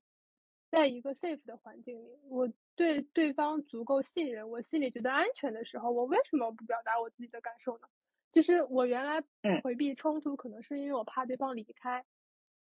[0.75, 2.19] 在一个 safe 的环境里。
[2.29, 7.87] 我对对方足够信任，我心里觉得安全的时候，我为什么不表达我自己的感受呢？
[8.33, 9.23] 就是我原来
[9.63, 12.05] 回避冲突，可能是因为我怕对方离开。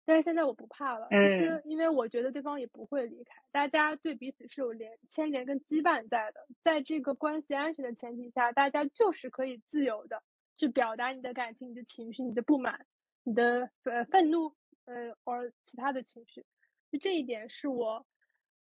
[0.05, 10.23] 但是现在我不怕了，就是因为我觉得对方也不会离开，大家对彼此是有连牵连跟羁绊在的，在这个关系安全的前提下，大家就是可以自由的
[10.57, 12.85] 去表达你的感情、你的情绪、你的不满、
[13.23, 14.53] 你的呃愤怒，
[14.87, 16.45] 呃或其他的情绪，
[16.93, 18.05] 就这一点是我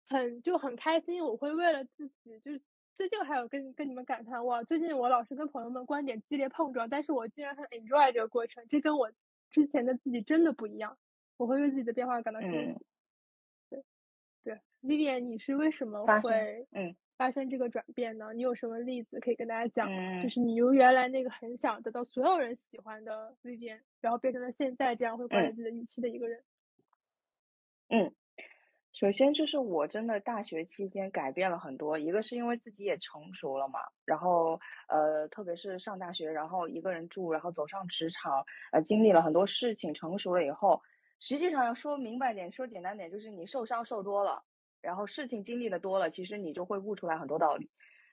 [0.06, 2.60] 很就很开心，我会为了自己，就是
[2.94, 9.10] 最近还有跟跟你们感叹哇，最近我老是跟朋友们观点激烈碰撞，但是我竟然很 enjoy 这个过程，这跟我
[9.50, 10.98] 之前的自己真的不一样。
[11.38, 12.78] 我会为自己的变化感到欣喜。
[13.70, 13.82] 对，
[14.44, 18.34] 对，Vivian，你是为什么会嗯发生这个转变呢？
[18.34, 19.88] 你有什么例子可以跟大家讲？
[20.22, 26.44] 就是你由原来那个很想得到所有人喜欢的 Vivian，然后变成了现在这样会管理自己的预期的一个人。
[27.92, 28.14] 嗯，
[28.92, 40.80] 首先就是我真的大学期间改变了很多，一个是因为自己也成熟了嘛，然后呃，特别是上大学，然后一个人住，然后走上职场，呃，经历了很多事情，成熟了以后，
[41.18, 44.44] 实际上要说明白点，说简单点，就是你受伤受多了，
[44.80, 47.68] 然后事情经历的多了，其实你就会悟出来很多道理。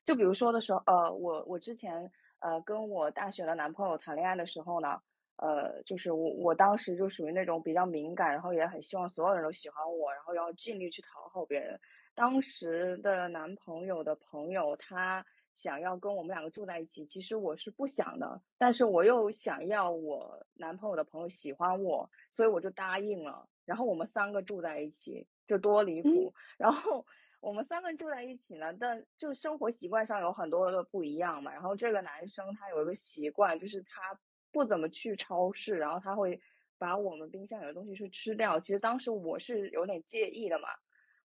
[0.06, 5.00] 就比如说的时候，呃，我我之前呃跟我大学的男朋友谈恋爱的时候呢。
[5.38, 11.80] 呃，就是我，我当时就属于那种比较敏感，然后也很希望所有人都喜欢我，然后要尽力去讨好别人。
[12.16, 15.24] 当时的男朋友的朋友，他
[15.54, 23.48] 想要跟我们两个住在一起，其实我是不想的，但是我又想要我男朋友的朋友喜欢我，所以我就答应了。
[23.64, 26.34] 然后我们三个住在一起，就多离谱。
[26.58, 27.06] 然后
[27.42, 31.54] 我们三个人住在一起呢，但就生活习惯上有很多的不一样嘛。
[31.54, 34.20] 然后这个男生他有一个习惯，就是他。
[34.58, 36.42] 不怎么去超市，然后他会
[36.80, 38.60] 把我们冰箱里的东西去吃掉。
[38.60, 40.68] 其实当时我是有点介意的嘛，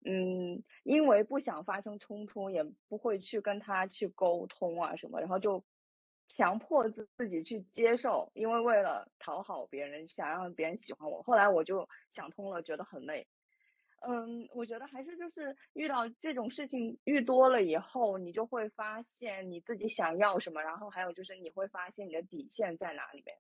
[0.06, 5.66] 嗯，因为不想发生冲突，也不会去跟他去沟通啊什么，然后就
[6.28, 11.24] 强迫自自己去接受，因为为了讨好别人，想让别人喜欢我。
[11.24, 13.28] 后来我就想通了，觉得很累。
[14.08, 23.36] 嗯，我觉得还是就是遇到这种事情遇多了以后，你就会发现你自己想要什么，然后还有就是你会发现你的底线在哪里面。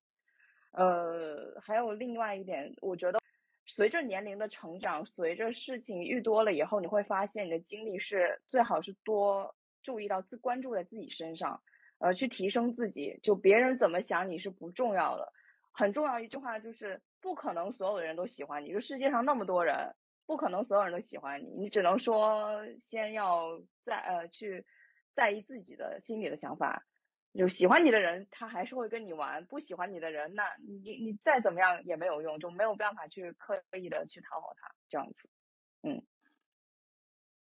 [0.71, 3.19] 呃，还有另外一点，我觉得
[3.67, 11.61] 随着年龄的成长，随着事情遇多了以后，你会发现你的精力是最好是多注意到自关注在自己身上，
[11.99, 13.19] 呃，去提升自己。
[13.21, 15.31] 就别人怎么想你是不重要的，
[15.71, 19.95] 很重要一句话就是不可能所有的人都喜欢你，就世界上那么多人。
[20.25, 24.65] 不可能所有人都喜欢你，你只能说先要在呃去
[25.13, 26.85] 在意自己的心里的想法。
[27.37, 35.29] 就喜欢你的人，他还是会跟你玩；不喜欢你的人，那你你再怎么样也没有用，就没有办法去刻意的去讨好他这样子。
[35.83, 36.01] 嗯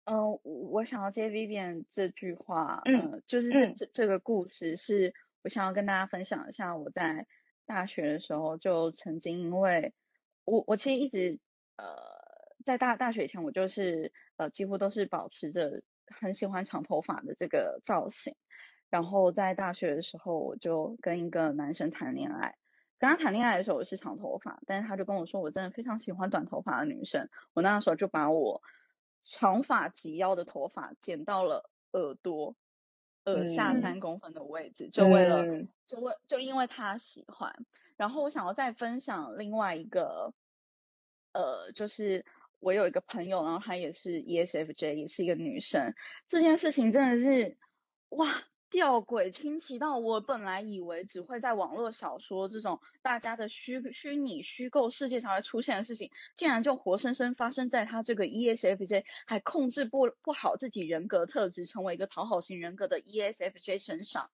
[0.06, 6.78] 嗯，我想要接 Vivian 这句话，嗯，就是这这这个故事是我想要跟大家分享一下。
[6.78, 7.26] 我在
[7.66, 9.96] 大学的时候就曾经因为
[10.46, 11.40] 我我其实一直
[11.78, 12.11] 呃。
[12.66, 18.36] 在大大学前，我就是呃几乎都是保持着很喜欢长头发的这个造型。
[18.89, 22.57] 然后在大学的时候，我就跟一个男生谈恋爱。
[22.99, 27.30] 跟他谈恋爱的时候，我是长头发，但是他就跟我说，我真的非常喜欢短头发的女生。
[27.53, 28.62] 我那时候就把我
[29.24, 32.55] 长发及腰的头发剪到了耳朵
[33.24, 35.45] 耳下三公分的位置，就为了
[35.88, 37.66] 就为就因为他喜欢。
[37.95, 40.34] 然后我想要再分享另外一个，
[41.32, 42.26] 呃，就是。
[42.62, 45.93] 我有一个朋友，然后她也是 ESFJ，也是一个女生。
[46.28, 47.57] 这件事情真的是
[48.09, 64.30] 哇，吊诡清奇到我本来以为只会在网络小说这种大家的虚虚拟虚构世界才会出现的事情，竟然就活生生发生在她这个 ESFJ 还控制不不好自己人格特质，成为一个讨好型人格的 ESFJ 身上。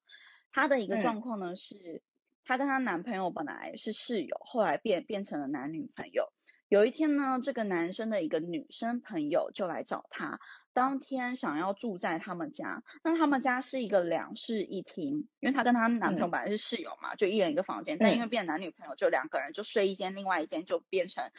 [0.51, 2.01] 她的一个状况呢是，
[2.43, 6.31] 她跟她男朋友本来是室友，后来变变成了男女朋友。
[6.69, 10.39] 有一天呢，这个男生的一个女生朋友就来找他，
[10.73, 12.83] 当天想要住在他们家。
[13.03, 17.97] 那他们家是一个两室一厅，因为她跟她男朋友本来是室友嘛，就一人一个房间。
[17.97, 21.31] 但因为变男女朋友，就两个人就睡一间，另外一间就变成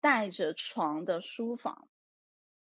[0.00, 1.86] 带着床的书房。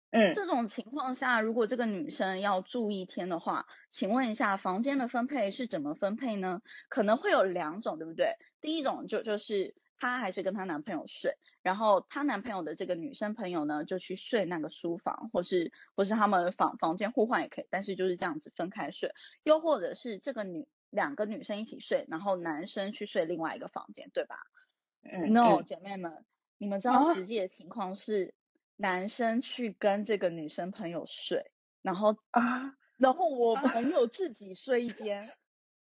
[0.09, 6.61] 嗯，这种情况下，如果这个女生要住一天的话，请问一下，房间的分配是怎么分配呢？
[6.89, 8.37] 可能会有两种，对不对？
[8.59, 11.35] 第一种就就是她还是跟她男朋友睡。
[11.61, 19.13] 然后她男朋友的这个女生朋友呢，就去睡那个书房，或是或是他们房房间互换也可以，但是就是这样子分开睡。
[19.43, 24.37] 又或者是这个女两个女生一起睡，然后男生去睡另外一个房间，对吧？
[25.03, 26.25] 嗯，no，姐妹们，
[26.57, 28.33] 你们知道实际的情况是，
[28.75, 35.23] 男生去跟这个女生朋友睡，然后啊，然后我朋友自己睡一间，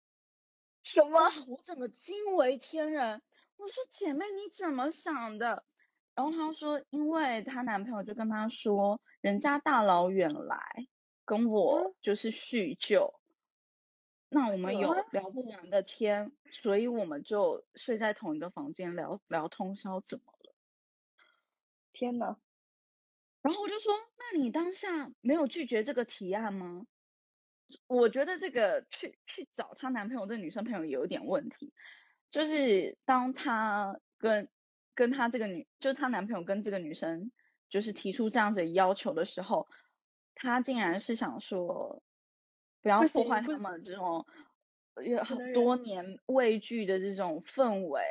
[0.82, 1.18] 什么？
[1.48, 3.22] 我整个惊为天人。
[3.60, 5.64] 我说姐妹你怎么想的？
[6.14, 10.58] 然后她说，因为她男朋友就跟她说，人家大老远来
[11.26, 13.20] 跟我就是叙旧，
[14.30, 20.54] 那我们有聊不完的天，所以我们就睡在同一个房间聊聊通宵，怎么了？
[21.92, 22.38] 天呐！
[23.42, 26.86] 然后我就说，那你当下没有拒绝这个提案吗？
[27.86, 31.74] 我觉得这个去去找她男朋友这女生朋友有点问题。
[32.30, 34.48] 就是当他跟
[34.94, 37.32] 跟他这个女，就是她男朋友跟这个女生，
[37.68, 39.68] 就是提出这样子要求的时候，
[40.34, 42.02] 他竟然是想说，
[42.82, 44.26] 不要破坏他们这种
[45.04, 48.02] 有很多年畏惧的这种氛围，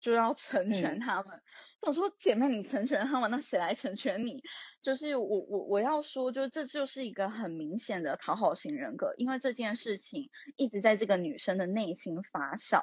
[0.00, 1.42] 就要成全他们。
[1.80, 4.42] 我说姐妹，你成全他们，那谁来成全你？
[4.82, 12.82] 就是我我我要说，就是这就是一个很明显的讨好型人格，因为这件事情一直在这个女生的内心发酵，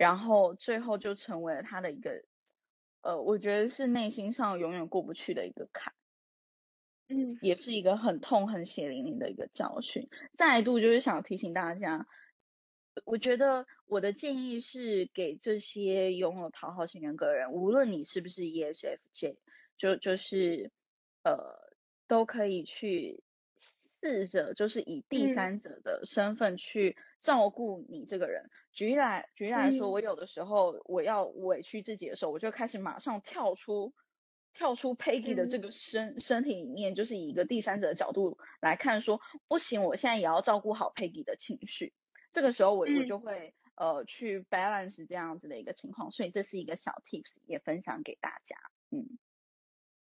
[0.00, 2.24] 然后最后就成为了他的一个，
[3.02, 5.92] 呃，我觉得是内心上永远过不去的一个坎。
[7.08, 10.08] 嗯，也是一个很痛、很血淋淋的一个教训。
[10.32, 12.06] 再度就是想提醒大家，
[13.04, 19.36] 我觉得我的建议是给这些拥有讨好型人格的人，无论你是不是 ESFJ，
[19.76, 20.72] 就就是
[21.24, 21.74] 呃，
[22.08, 23.22] 都可以去
[23.58, 28.48] 试着就是以第三者的身份去照顾你这个人。
[28.72, 33.92] 举例来举例来说，我有的时候我要委屈自己的时候，我就开始马上跳出。
[34.52, 41.92] 跳出 Peggy 的这个身身体里面，就是以一个第三者的角度来看，说不行，我现在也要照顾好 Peggy 的情绪。
[42.32, 46.10] 这个时候，我我就会呃去 balance 这样子的一个情况。
[46.10, 48.56] 所以这是一个小 tips，也分享给大家。
[48.90, 49.18] 嗯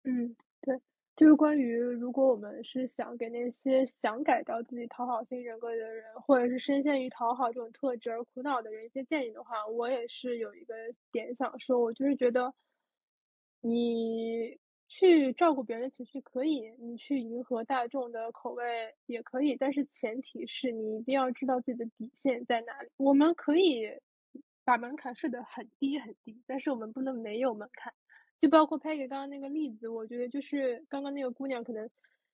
[0.01, 0.81] 嗯，对，
[1.15, 10.73] 就是关于如果我们是想给那些想改掉自己讨好型人格的人，或者是深陷于讨好这种特质而苦恼的人一些建议的话，我也是有一个
[11.11, 12.53] 点想说，我就是觉得。
[13.63, 14.57] 你
[14.87, 18.63] 去照顾别人的情绪可以，你去迎合大众的口味
[19.05, 22.89] 也可以，但是前提是你一定要知道自己的底线在哪里。
[22.97, 23.99] 我们可以
[24.63, 27.93] 把门槛设得很低很低，但是我们不能没有门槛。
[28.41, 31.89] 就包括拍给刚刚那个例子，我觉得就是刚刚那个姑娘可能。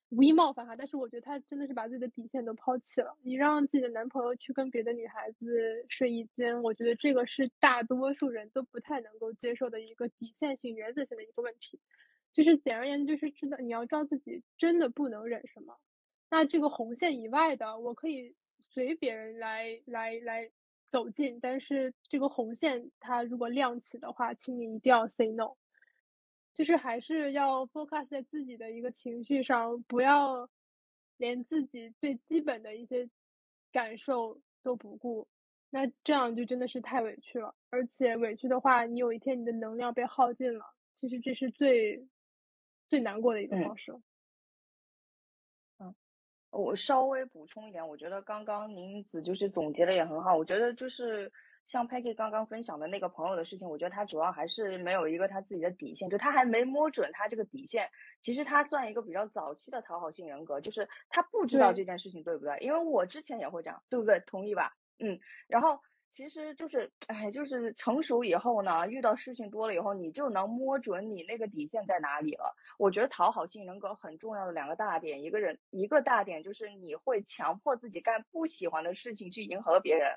[0.09, 3.17] 无意冒犯哈，但是我觉得她真的是把自己的底线都抛弃了。
[3.23, 11.81] 你让自己的男朋友去跟别的女孩子睡一间，我觉得这个是大多数人都不太能够接受的一个底线性、原则性的一个问题。
[12.31, 15.77] 就是简而言之，就是知道你要知道自己真的不能忍什么。
[16.29, 20.49] 那这个红线以外的，我可以随别人来来来
[20.89, 25.57] 走近，但是这个红线它如果亮起的话，请你一定要 say no。
[26.57, 30.49] 就是还是要 focus 在自己的一个情绪上，不要
[31.17, 33.07] 连自己最基本的一些
[33.71, 35.27] 感受都不顾，
[35.69, 37.53] 那这样就真的是太委屈了。
[37.69, 42.07] 而且委屈的话，你有一天你的能量被耗尽了，其实这是最
[42.87, 43.93] 最难过的一个方式。
[45.77, 45.93] 嗯，
[46.49, 51.31] 我稍微补充一点，我觉得刚刚宁子就是总结的也很好，我觉得就是。
[51.67, 57.89] 像 Peggy 刚刚分享的那个朋友的事情，我觉得他主要还是没有一个他自己的底线，就他还没摸准他这个底线。
[58.21, 62.57] 其实他算一个比较早期的讨好性人格，就是他不知道这件事情对不对？
[62.61, 64.21] 因为我之前也会这样，对不对？
[64.25, 64.73] 同意吧？
[64.99, 65.19] 嗯。
[65.47, 65.77] 然后
[66.09, 72.55] 其实就是，哎，就是成熟以后呢，遇到事情多了以后，你就能摸准你那个底线在哪里了。
[72.79, 80.15] 我觉得讨好性人格很重要的两个大点，一个人一个大点就是你会强迫自己干不喜欢的事情去迎合别人。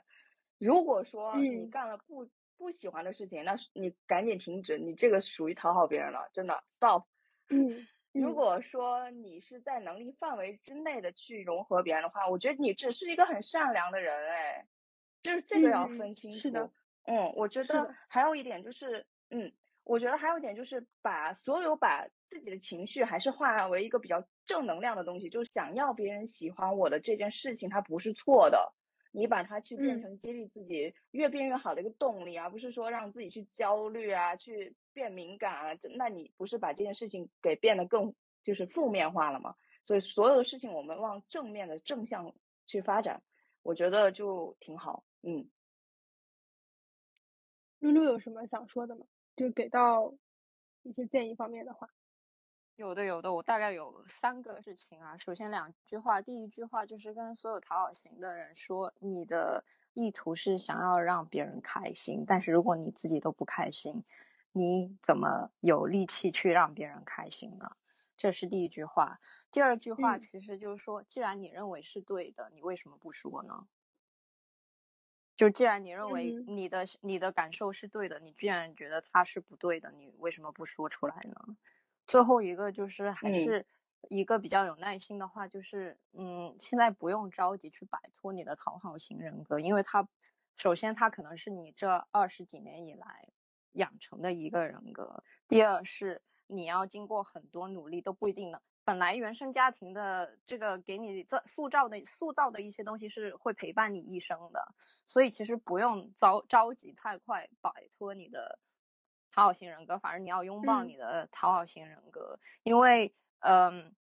[0.60, 7.06] 如果说你干了不不喜欢的事情，那你赶紧停止，你这个属于讨好别人了，真的 stop。
[7.48, 14.66] 嗯，如果说你是在能力范围之内的去融合别人的话，我觉得你只是一个很善良的人，哎，
[15.22, 16.38] 就是这个要分清楚。
[16.38, 16.70] 是的，
[17.04, 19.50] 嗯，我觉得还有一点就是，嗯，
[19.84, 28.74] 我觉得还有一点就是把所有把自己的情绪还是化为一个比较正能量的东西，就是想要别人喜欢我的这件事情，它不是错的。
[29.12, 39.56] 你把它去变成激励自己越变越好的一个动力，而不是说让自己去焦虑啊，去变敏感啊，那你不是把这件事情给变得更就是负面化了吗？
[39.86, 42.34] 所以所有的事情我们往正面的正向
[42.66, 43.22] 去发展，
[43.62, 45.04] 我觉得就挺好。
[45.22, 45.50] 嗯，
[47.80, 49.06] 露露有什么想说的吗？
[49.36, 50.14] 就给到
[50.82, 51.88] 一些建议方面的话。
[52.80, 55.14] 有的有的，我大概有三个事情啊。
[55.18, 59.62] 首先两句话，第一句话就是跟所有讨好型的人说，你的
[59.92, 64.02] 意图是想要让别人开心，但是如果你自己都不开心，
[64.52, 67.76] 你怎么有力气去让别人开心呢？
[68.16, 69.20] 这是第一句话。
[69.50, 73.66] 第二句话其实就是说，既然你认为是对的，你为什么不说呢？
[75.36, 81.56] 就既然你认为你的你的感受是对的，你居然觉得他是不对的，你为什么不说出来呢？
[82.10, 83.64] 最后一个就是还是
[84.08, 90.08] 一个比较有耐心的话，就是嗯，现在不用着急去摆脱你的讨好型人格，因为他
[90.56, 93.28] 首先他可能是你这二十几年以来
[93.74, 104.74] 养成的一个人格，第二是你要经过很多努力都不一定能，本来原生家庭的这个给你这塑造的塑造的一些东西是会陪伴你一生的，
[105.06, 108.58] 所以其实不用着着急太快摆脱你的。
[109.32, 113.94] 讨好型人格，反而你要拥抱你的讨好型人格，因为，嗯，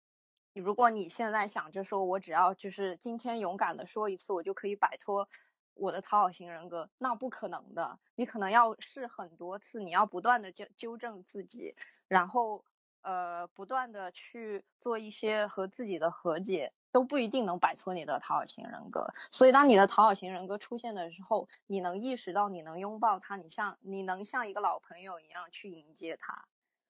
[0.54, 5.28] 如果你现在想着说，我只要就是今天勇敢的说一次，我就可以摆脱
[5.74, 7.98] 我的讨好型人格，那不可能的。
[8.16, 11.74] 你可能要试很多次，你要不断的纠纠正自己，
[12.08, 12.64] 然后
[13.02, 19.12] 呃，不断的去做一些和自己的和解，都不一定能摆脱你的讨好型人格。
[19.30, 26.46] 所以，当你的讨好型人格出现的时候，你能意识到，你能拥抱他，你像你能像一个老朋友一样去迎接他，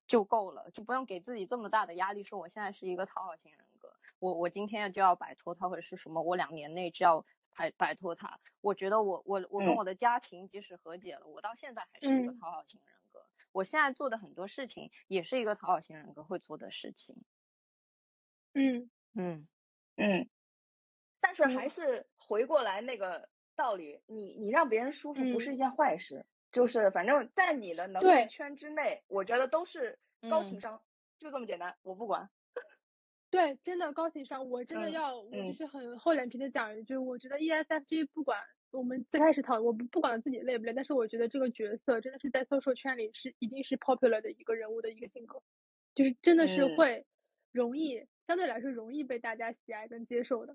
[0.06, 7.24] 就够了，就不用给自己这么大的压力，说我现在是一个讨好型人格，我我今天就要摆脱他，或者是什么，我两年内就要。
[7.56, 13.20] 摆摆脱他，我觉得我我我跟我的家庭即使和解了，我到现在还是一个讨好型人格。
[13.50, 17.16] 我现在做的很多事情也是一个讨好型人格会做的事情。
[18.54, 19.48] 嗯嗯
[19.98, 20.28] 嗯，
[21.20, 29.98] 但是还是回过来那个道理，你你让别人舒服不是一件坏事，就是反正在你的能力圈之内，我觉得都是
[30.30, 30.80] 高情商，
[31.18, 32.30] 就这么简单，我不管。
[33.30, 38.40] 对，真的高情商，我真的要，我就是很厚脸皮的讲一句，我觉得 ESFJ 不管
[38.70, 45.42] 我们最开始讨论，我不不管自己累不累，但是我觉得这个角色真的是在 social 圈里是一定是 popular 的一个人物的一个性格，
[45.94, 47.04] 就是真的是会
[47.52, 50.54] 容易相对来说容易被大家喜爱跟接受的。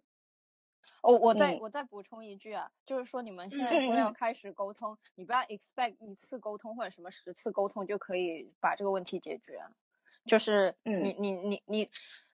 [1.02, 9.60] 哦，我再我再补充一句啊，就是说你们现在说要开始沟通，你不要 expect 一次沟通或者什么十次沟通就可以把这个问题解决，
[10.26, 11.90] 就是你你你你。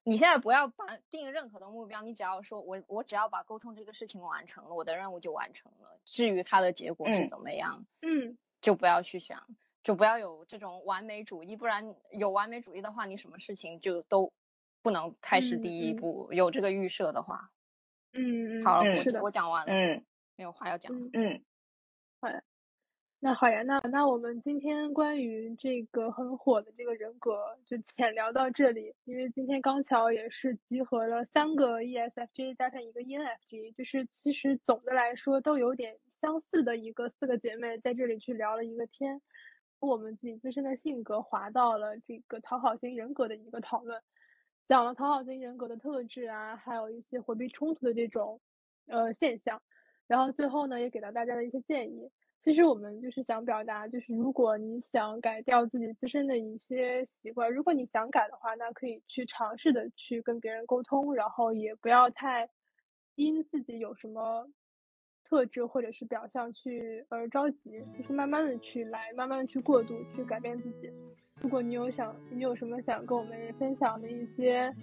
[0.06, 6.00] 你现在不要把定任何的目标，你只要说我我只要把沟通这个事情完成了，我的任务就完成了。
[6.04, 9.46] 至于它的结果是怎么样，嗯，就不要去想，
[9.84, 11.56] 就不要有这种完美主义。
[11.56, 14.32] 不然有完美主义的话，你什么事情就都
[14.82, 16.30] 不能开始第一步。
[16.32, 17.52] 有这个预设的话，
[18.14, 20.06] 嗯嗯，好了，我我讲完了，嗯，
[20.36, 21.42] 没有话要讲，嗯，
[22.22, 22.44] 好的。
[23.22, 39.22] 那好呀，那那我们今天关于这个很火的这个人格就浅聊到这里，因为今天刚巧也是集合了三个 ESFJ 加上一个 ENFJ，就是其实总的来说都有点相似的一个四个姐妹在这里去聊了一个天，
[39.82, 44.02] 我们自己自身的性格滑到了这个讨好型人格的一个讨论，
[44.70, 48.40] 讲了讨好型人格的特质啊，还有一些回避冲突的这种
[48.86, 49.60] 呃现象，
[50.06, 52.12] 然后最后呢也给到大家的一些建议。
[52.40, 62.48] 其实我们就是想表达，就是如果你想改掉自己自身的一些习惯，如果你想改的话，那可以去尝试的去跟别人沟通，然后也不要太
[63.16, 64.48] 因自己有什么
[65.24, 70.94] 特质或者是表象去而着急，就是慢慢的去来，慢慢的去过渡，去改变自己。
[71.42, 74.74] 如果你有想，你有什么想跟我们分享的一些。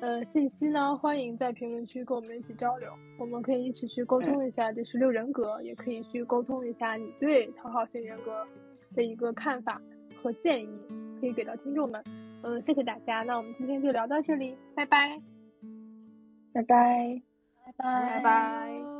[0.00, 0.96] 呃，信息呢？
[0.96, 2.88] 欢迎在评论区跟我们一起交流，
[3.18, 8.46] 我们可以一起去沟通一下这十六人格，也可以去沟通一下你对讨好型人格
[8.94, 9.82] 的一个看法
[10.22, 10.84] 和建议，
[11.20, 12.00] 可以给到听众们。
[12.44, 15.20] 嗯，谢谢大家，那我们今天就聊到这里，拜拜，
[16.52, 17.20] 拜拜，
[17.66, 18.97] 拜拜，拜拜。